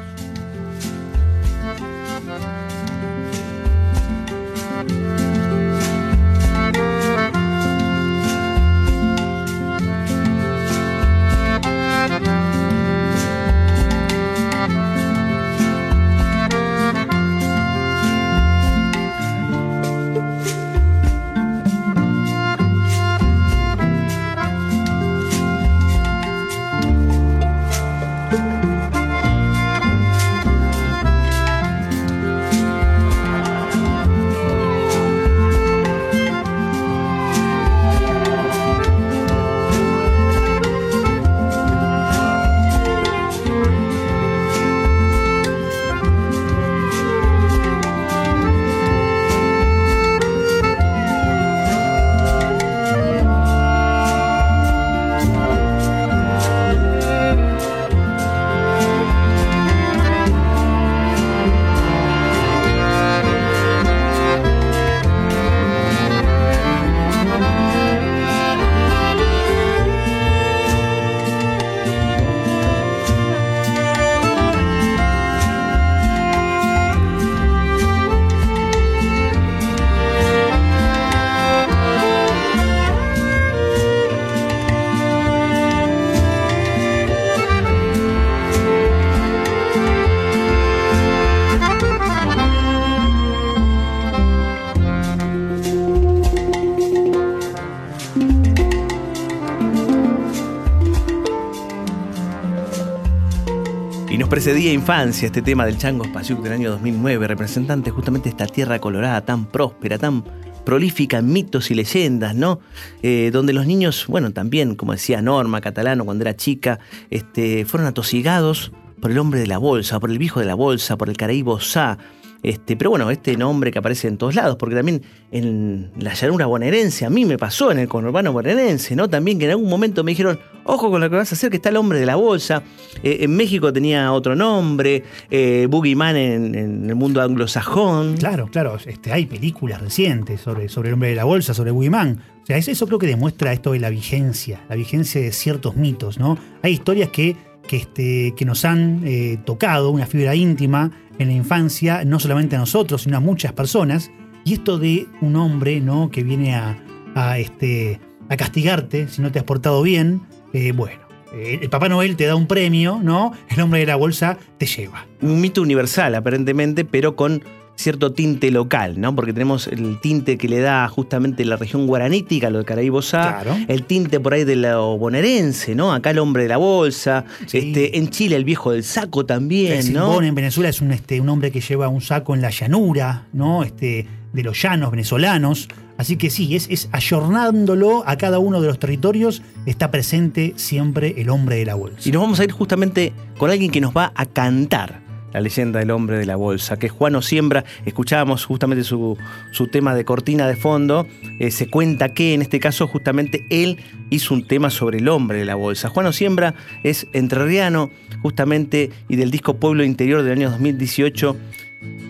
Precedía 104.49 104.73
infancia 104.73 105.27
este 105.27 105.43
tema 105.43 105.67
del 105.67 105.77
Chango 105.77 106.05
Spasiuk 106.07 106.41
del 106.41 106.55
año 106.55 106.71
2009, 106.71 107.29
representante 107.29 107.91
justamente 107.91 108.31
de 108.31 108.31
esta 108.31 108.47
tierra 108.47 108.79
colorada 108.79 109.21
tan 109.21 109.45
próspera, 109.45 109.99
tan 109.99 110.25
prolífica 110.65 111.19
en 111.19 111.31
mitos 111.31 111.71
y 111.71 111.75
leyendas, 111.75 112.35
¿no? 112.35 112.59
Eh, 113.03 113.29
donde 113.31 113.53
los 113.53 113.67
niños, 113.67 114.07
bueno, 114.09 114.33
también, 114.33 114.75
como 114.75 114.93
decía 114.93 115.21
Norma 115.21 115.61
Catalano 115.61 116.07
cuando 116.07 116.23
era 116.25 116.35
chica, 116.35 116.79
este, 117.11 117.67
fueron 117.67 117.89
atosigados 117.89 118.73
por 119.03 119.11
el 119.11 119.19
hombre 119.19 119.41
de 119.41 119.49
la 119.49 119.59
bolsa, 119.59 120.01
por 120.01 120.11
el 120.11 120.17
viejo 120.17 120.41
de 120.41 120.47
la 120.47 120.55
bolsa, 120.55 120.97
por 120.97 121.11
el 121.11 121.19
Caraíbo 121.19 121.61
Sá, 121.61 121.99
este, 122.42 122.77
pero 122.77 122.90
bueno, 122.90 123.11
este 123.11 123.37
nombre 123.37 123.72
que 123.72 123.81
aparece 123.81 124.07
en 124.07 124.16
todos 124.16 124.35
lados, 124.35 124.57
porque 124.57 124.77
también 124.77 125.03
en 125.33 125.90
la 125.98 126.14
llanura 126.14 126.46
bonaerense, 126.46 127.05
a 127.05 127.11
mí 127.11 127.24
me 127.24 127.37
pasó 127.37 127.72
en 127.72 127.79
el 127.79 127.88
conurbano 127.88 128.33
bonaerense, 128.33 128.94
¿no? 128.94 129.09
También 129.09 129.38
que 129.38 129.46
en 129.46 129.53
algún 129.53 129.68
momento 129.68 130.05
me 130.05 130.12
dijeron, 130.12 130.38
ojo 130.64 130.90
con 130.90 131.01
lo 131.01 131.11
que 131.11 131.16
vas 131.16 131.33
a 131.33 131.35
hacer, 131.35 131.51
que 131.51 131.57
está 131.57 131.70
el 131.70 131.77
hombre 131.77 131.98
de 131.98 132.07
la 132.07 132.14
bolsa. 132.16 132.62
Eh, 133.03 133.18
en 133.22 133.35
México 133.35 133.72
tenía 133.72 134.12
otro 134.12 134.37
nombre, 134.37 135.03
eh, 135.31 135.66
Boogeyman 135.68 136.16
en, 136.16 136.55
en, 136.55 136.88
el 136.88 136.94
mundo 136.94 137.20
anglosajón. 137.20 138.16
Claro, 138.16 138.48
claro, 138.53 138.79
este, 138.85 139.12
hay 139.12 139.27
películas 139.27 139.81
recientes 139.81 140.40
sobre, 140.40 140.68
sobre 140.68 140.90
el 140.90 140.94
hombre 140.94 141.11
de 141.11 141.16
la 141.16 141.24
bolsa, 141.24 141.55
sobre 141.55 141.72
Boogeyman. 141.72 142.20
O 142.42 142.46
sea, 142.46 142.57
eso 142.57 142.87
creo 142.87 142.98
que 142.98 143.07
demuestra 143.07 143.53
esto 143.53 143.72
de 143.72 143.81
la 143.81 143.90
vigencia, 143.90 144.64
la 144.68 144.77
vigencia 144.77 145.20
de 145.20 145.33
ciertos 145.33 145.77
mitos, 145.77 146.18
¿no? 146.18 146.38
Hay 146.62 146.72
historias 146.72 147.11
que, 147.11 147.37
que, 147.68 147.76
este, 147.76 148.35
que 148.37 148.44
nos 148.44 148.64
han 148.64 149.02
eh, 149.04 149.38
tocado, 149.44 149.90
una 149.90 150.07
fibra 150.07 150.35
íntima, 150.35 150.90
en 151.18 151.28
la 151.28 151.35
infancia, 151.35 152.04
no 152.04 152.18
solamente 152.18 152.57
a 152.57 152.59
nosotros, 152.59 153.02
sino 153.02 153.16
a 153.16 153.20
muchas 153.20 153.52
personas. 153.52 154.11
Y 154.44 154.54
esto 154.54 154.78
de 154.78 155.07
un 155.20 155.37
hombre 155.37 155.81
¿no? 155.81 156.11
que 156.11 156.24
viene 156.24 156.54
a, 156.54 157.38
este, 157.38 158.00
a 158.28 158.37
castigarte 158.37 159.09
si 159.09 159.22
no 159.22 159.31
te 159.31 159.38
has 159.38 159.44
portado 159.44 159.83
bien, 159.83 160.22
eh, 160.52 160.72
bueno, 160.72 161.00
eh, 161.33 161.59
el 161.61 161.68
Papá 161.68 161.88
Noel 161.88 162.16
te 162.16 162.26
da 162.26 162.35
un 162.35 162.46
premio, 162.46 163.00
¿no? 163.02 163.33
El 163.50 163.61
hombre 163.61 163.81
de 163.81 163.87
la 163.87 163.96
bolsa 163.96 164.38
te 164.57 164.66
lleva. 164.66 165.07
Un 165.20 165.40
mito 165.40 165.61
universal, 165.61 166.14
aparentemente, 166.14 166.85
pero 166.85 167.16
con 167.16 167.42
cierto 167.79 168.12
tinte 168.12 168.51
local, 168.51 169.01
¿no? 169.01 169.14
Porque 169.14 169.33
tenemos 169.33 169.69
el 169.69 170.01
tinte 170.01 170.37
que 170.37 170.49
le 170.49 170.59
da 170.59 170.88
justamente 170.88 171.45
la 171.45 171.57
región 171.57 171.87
guaranítica, 171.87 172.51
lo 172.51 172.59
de 172.59 172.64
Caraíbosá, 172.64 173.41
Claro. 173.43 173.57
el 173.69 173.85
tinte 173.85 174.19
por 174.19 174.35
ahí 174.35 174.43
de 174.45 174.57
lo 174.57 174.99
bonaerense, 174.99 175.77
¿no? 175.77 175.93
Acá 175.93 176.11
el 176.11 176.19
hombre 176.19 176.43
de 176.43 176.49
la 176.49 176.57
bolsa, 176.57 177.25
Sí. 177.47 177.59
este, 177.59 177.97
en 177.99 178.11
Chile 178.11 178.35
el 178.35 178.45
viejo 178.45 178.73
del 178.73 178.83
saco 178.83 179.25
también, 179.25 179.75
El 179.79 179.93
¿no? 179.93 180.07
Silbón 180.09 180.25
en 180.25 180.35
Venezuela 180.35 180.69
es 180.69 180.81
un, 180.81 180.91
este, 180.91 181.21
un 181.21 181.29
hombre 181.29 181.53
que 181.53 181.61
lleva 181.61 181.88
un 181.88 182.01
saco 182.01 182.35
en 182.35 182.43
la 182.43 182.51
llanura, 182.51 183.27
¿no? 183.33 183.62
Este, 183.62 184.07
de 184.33 184.43
los 184.43 184.61
llanos 184.61 184.91
venezolanos. 184.91 185.69
Así 185.99 186.17
que 186.17 186.31
sí, 186.31 186.55
es, 186.57 186.67
es 186.71 186.88
ayornándolo 186.93 188.03
a 188.07 188.17
cada 188.17 188.38
uno 188.38 188.61
de 188.61 188.69
los 188.69 188.79
territorios, 188.79 189.43
está 189.67 189.91
presente 189.91 190.53
siempre 190.57 191.14
el 191.19 191.31
hombre 191.31 191.57
de 191.57 191.64
la 191.64 191.75
bolsa. 191.77 192.09
Y 192.09 192.12
nos 192.12 192.23
vamos 192.23 192.41
a 192.41 192.45
ir 192.45 192.53
justamente 192.53 193.12
con 193.37 193.51
alguien 193.51 193.71
que 193.71 193.81
nos 193.81 193.97
va 193.97 194.12
a 194.14 194.27
cantar 194.27 195.01
la 195.33 195.41
leyenda 195.41 195.81
del 195.81 195.91
hombre 195.91 196.19
de 196.19 196.27
la 196.27 196.37
bolsa, 196.37 196.79
que 196.79 196.87
es 196.87 196.93
Juano 196.93 197.23
Siembra. 197.23 197.64
Escuchábamos 197.85 198.45
justamente 198.45 198.85
su, 198.85 199.17
su 199.53 199.69
tema 199.69 199.95
de 199.95 200.05
cortina 200.05 200.47
de 200.47 200.57
fondo. 200.57 201.07
Eh, 201.38 201.51
se 201.51 201.69
cuenta 201.69 202.14
que 202.14 202.35
en 202.35 202.43
este 202.43 202.61
caso 202.61 202.87
justamente 202.87 203.45
él 203.51 203.79
hizo 204.11 204.35
un 204.35 204.47
tema 204.47 204.71
sobre 204.71 204.99
el 204.99 205.09
hombre 205.09 205.38
de 205.38 205.45
la 205.45 205.55
bolsa. 205.55 205.88
Juano 205.88 206.12
Siembra 206.12 206.55
es 206.83 207.07
entrerriano 207.12 207.91
justamente 208.23 208.91
y 209.09 209.17
del 209.17 209.31
disco 209.31 209.55
Pueblo 209.55 209.85
Interior 209.85 210.23
del 210.23 210.33
año 210.33 210.51
2018 210.51 211.37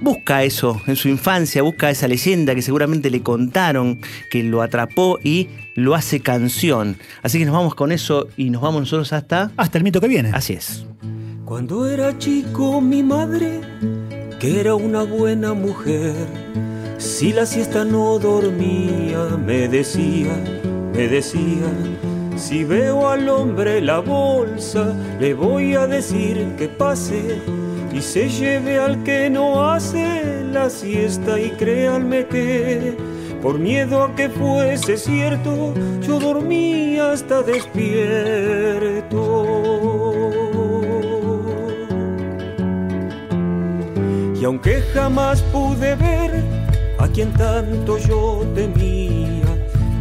busca 0.01 0.45
eso 0.45 0.81
en 0.87 0.97
su 0.97 1.09
infancia, 1.09 1.63
busca 1.63 1.91
esa 1.91 2.09
leyenda 2.09 2.55
que 2.55 2.63
seguramente 2.63 3.11
le 3.11 3.23
contaron, 3.23 4.01
que 4.31 4.43
lo 4.43 4.63
atrapó 4.63 5.19
y 5.23 5.49
lo 5.75 5.95
hace 5.95 6.21
canción. 6.21 6.97
Así 7.23 7.39
que 7.39 7.45
nos 7.45 7.55
vamos 7.55 7.75
con 7.75 7.93
eso 7.93 8.29
y 8.37 8.51
nos 8.51 8.63
vamos 8.63 8.81
nosotros 8.81 9.13
hasta... 9.13 9.51
Hasta 9.57 9.79
el 9.79 9.85
mito 9.85 10.01
que 10.01 10.09
viene. 10.09 10.31
Así 10.33 10.55
es. 10.55 10.87
Cuando 11.49 11.89
era 11.89 12.19
chico 12.19 12.79
mi 12.83 13.03
madre, 13.03 13.63
que 14.39 14.61
era 14.61 14.75
una 14.75 15.03
buena 15.03 15.55
mujer, 15.55 16.13
si 16.99 17.33
la 17.33 17.47
siesta 17.47 17.87
no 17.87 18.19
dormía, 18.19 19.31
me 19.47 19.67
decía, 19.67 20.37
me 20.93 21.09
decía, 21.09 21.73
si 22.37 22.65
veo 22.65 23.09
al 23.09 23.31
hombre 23.31 23.81
la 23.81 24.01
bolsa, 24.01 24.95
le 25.19 25.33
voy 25.33 25.75
a 25.75 25.87
decir 25.87 26.55
que 26.59 26.69
pase 26.69 27.41
y 27.95 28.03
se 28.03 28.29
lleve 28.29 28.79
al 28.79 29.03
que 29.03 29.31
no 29.31 29.71
hace 29.71 30.45
la 30.53 30.69
siesta 30.69 31.41
y 31.41 31.49
créanme 31.53 32.27
que 32.27 32.95
por 33.41 33.59
miedo 33.59 34.03
a 34.03 34.15
que 34.15 34.29
fuese 34.29 34.99
cierto, 34.99 35.73
yo 36.03 36.21
dormía 36.21 37.13
hasta 37.13 37.41
despierto. 37.41 38.39
Aunque 44.49 44.81
jamás 44.95 45.43
pude 45.53 45.95
ver 45.97 46.43
a 46.99 47.07
quien 47.09 47.31
tanto 47.35 47.99
yo 47.99 48.47
temía, 48.55 49.45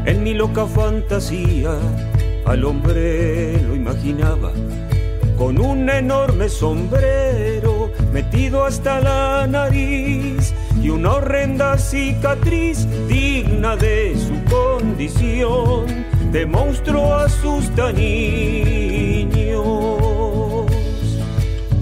en 0.06 0.24
mi 0.24 0.34
loca 0.34 0.66
fantasía 0.66 1.78
al 2.46 2.64
hombre 2.64 3.62
lo 3.64 3.76
imaginaba 3.76 4.54
con 5.38 5.60
un 5.60 5.90
enorme 5.90 6.48
sombrero 6.48 7.92
metido 8.14 8.64
hasta 8.64 9.02
la 9.02 9.48
nariz 9.48 10.54
y 10.82 10.92
una 10.92 11.16
horrenda 11.16 11.78
cicatriz 11.78 12.88
digna 13.10 13.76
de 13.76 14.16
su 14.16 14.36
condición 14.50 16.06
de 16.32 16.46
monstruo 16.46 17.16
asusta. 17.16 17.92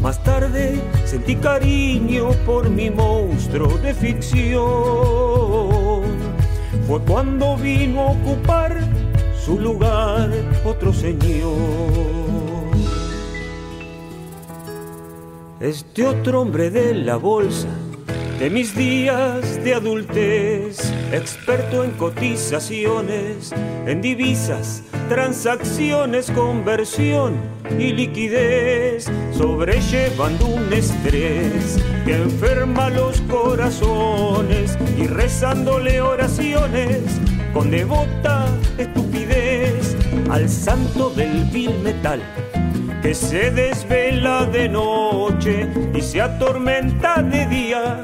Más 0.06 0.24
tarde 0.24 0.80
sentí 1.04 1.36
cariño 1.36 2.30
por 2.46 2.70
mi 2.70 2.92
monstruo 2.92 3.76
de 3.80 3.92
ficción. 3.92 4.62
Fue 6.86 7.02
cuando 7.08 7.58
vino 7.58 8.02
a 8.02 8.12
ocupar 8.12 8.78
su 9.44 9.60
lugar 9.60 10.30
otro 10.64 10.94
señor. 10.94 11.58
Este 15.60 16.06
otro 16.06 16.44
hombre 16.44 16.70
de 16.70 16.94
la 16.94 17.16
bolsa, 17.16 17.70
de 18.40 18.50
mis 18.50 18.76
días 18.76 19.64
de 19.64 19.74
adultez, 19.74 20.92
experto 21.12 21.84
en 21.84 21.92
cotizaciones, 21.92 23.54
en 23.86 24.02
divisas, 24.02 24.84
transacciones, 25.08 26.30
conversión 26.32 27.36
y 27.80 27.94
liquidez, 27.94 29.10
sobrellevando 29.32 30.48
un 30.48 30.74
estrés 30.74 31.80
que 32.06 32.16
enferma 32.16 32.90
los 32.90 33.22
corazones 33.22 34.78
y 34.98 35.08
rezándole 35.08 36.02
oraciones 36.02 37.02
con 37.54 37.72
devota 37.72 38.48
estupidez 38.78 39.96
al 40.30 40.50
santo 40.50 41.10
del 41.12 41.46
vil 41.46 41.80
metal 41.80 42.22
que 43.06 43.14
se 43.14 43.52
desvela 43.52 44.46
de 44.46 44.68
noche 44.68 45.70
y 45.94 46.02
se 46.02 46.22
atormenta 46.22 47.22
de 47.22 47.46
día, 47.46 48.02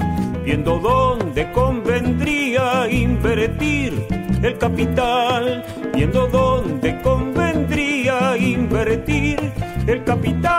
viendo 0.51 0.79
dónde 0.79 1.49
convendría 1.53 2.85
invertir 2.91 4.05
el 4.43 4.57
capital, 4.57 5.63
viendo 5.93 6.27
dónde 6.27 6.99
convendría 7.01 8.35
invertir 8.35 9.39
el 9.87 10.03
capital. 10.03 10.51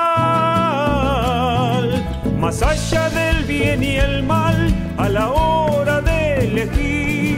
Más 2.40 2.62
allá 2.62 3.10
del 3.10 3.44
bien 3.44 3.82
y 3.82 3.96
el 3.96 4.22
mal, 4.22 4.74
a 4.96 5.10
la 5.10 5.30
hora 5.30 6.00
de 6.00 6.38
elegir, 6.38 7.36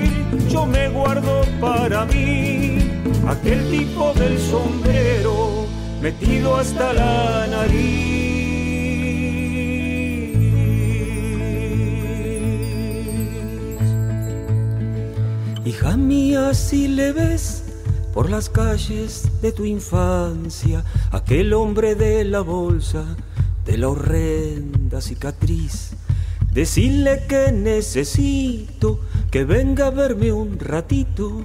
yo 0.48 0.64
me 0.64 0.88
guardo 0.90 1.42
para 1.60 2.04
mí 2.04 2.78
aquel 3.26 3.68
tipo 3.68 4.12
del 4.14 4.38
sombrero 4.38 5.66
metido 6.00 6.56
hasta 6.56 6.92
la 6.92 7.48
nariz. 7.48 8.23
Hija 15.74 15.96
mía, 15.96 16.54
si 16.54 16.86
le 16.86 17.10
ves 17.10 17.64
por 18.12 18.30
las 18.30 18.48
calles 18.48 19.28
de 19.42 19.50
tu 19.50 19.64
infancia, 19.64 20.84
aquel 21.10 21.52
hombre 21.52 21.96
de 21.96 22.22
la 22.22 22.42
bolsa, 22.42 23.16
de 23.64 23.78
la 23.78 23.88
horrenda 23.88 25.00
cicatriz, 25.00 25.96
decirle 26.52 27.24
que 27.28 27.50
necesito 27.50 29.00
que 29.32 29.44
venga 29.44 29.88
a 29.88 29.90
verme 29.90 30.30
un 30.30 30.60
ratito, 30.60 31.44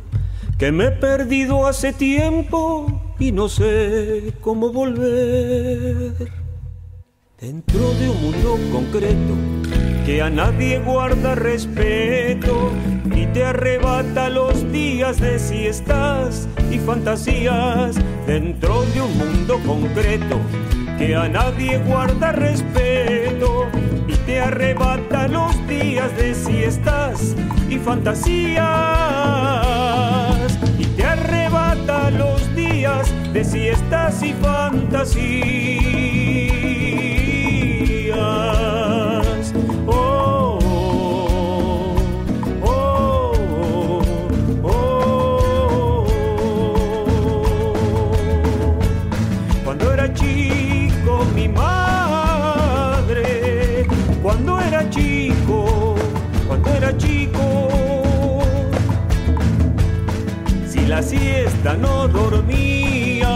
que 0.59 0.71
me 0.71 0.85
he 0.85 0.91
perdido 0.91 1.65
hace 1.65 1.91
tiempo 1.91 3.15
y 3.17 3.31
no 3.31 3.49
sé 3.49 4.35
cómo 4.41 4.71
volver. 4.71 6.31
Dentro 7.41 7.93
de 7.95 8.09
un 8.09 8.21
mundo 8.21 8.59
concreto 8.71 9.59
que 10.10 10.24
a 10.24 10.30
nadie 10.32 10.80
guarda 10.80 11.36
respeto 11.36 12.72
y 13.15 13.28
te 13.28 13.45
arrebata 13.45 14.28
los 14.32 14.72
días 14.72 15.19
de 15.19 15.38
siestas 15.38 16.48
y 16.72 16.80
fantasías. 16.80 17.95
Dentro 18.26 18.82
de 18.86 19.02
un 19.02 19.15
mundo 19.15 19.60
concreto 19.67 20.39
que 20.98 21.15
a 21.15 21.30
nadie 21.30 21.78
guarda 21.86 22.32
respeto 22.32 23.67
y 24.08 24.13
te 24.26 24.39
arrebata 24.39 25.28
los 25.28 25.54
días 25.67 26.17
de 26.17 26.34
siestas 26.34 27.36
y 27.69 27.78
fantasías 27.78 28.58
y 30.80 30.86
te 30.86 31.04
arrebata 31.04 32.10
los 32.10 32.56
días 32.56 33.13
de 33.32 33.43
siestas 33.43 34.24
y 34.24 34.34
fantasías. 34.34 36.00
Chico, 56.97 58.39
si 60.67 60.86
la 60.88 61.02
siesta 61.02 61.75
no 61.75 62.08
dormía, 62.08 63.30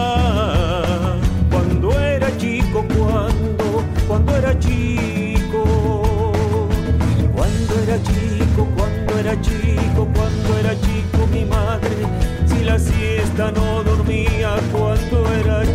cuando 1.51 1.91
era 1.99 2.35
chico, 2.37 2.85
cuando, 2.97 3.83
cuando 4.07 4.35
era 4.35 4.57
chico, 4.59 5.63
cuando 7.35 7.79
era 7.83 7.97
chico, 8.03 8.67
cuando 8.75 9.19
era 9.19 9.41
chico, 9.41 10.07
cuando 10.13 10.57
era 10.57 10.75
chico 10.81 11.27
mi 11.31 11.45
madre, 11.45 11.95
si 12.45 12.63
la 12.63 12.79
siesta 12.79 13.51
no 13.51 13.83
dormía, 13.83 14.55
cuando 14.71 15.27
era 15.33 15.63
chico, 15.63 15.72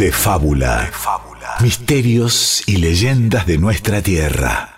De 0.00 0.12
fábula. 0.12 0.90
Misterios 1.60 2.62
y 2.66 2.78
leyendas 2.78 3.46
de 3.46 3.58
nuestra 3.58 4.00
tierra. 4.00 4.69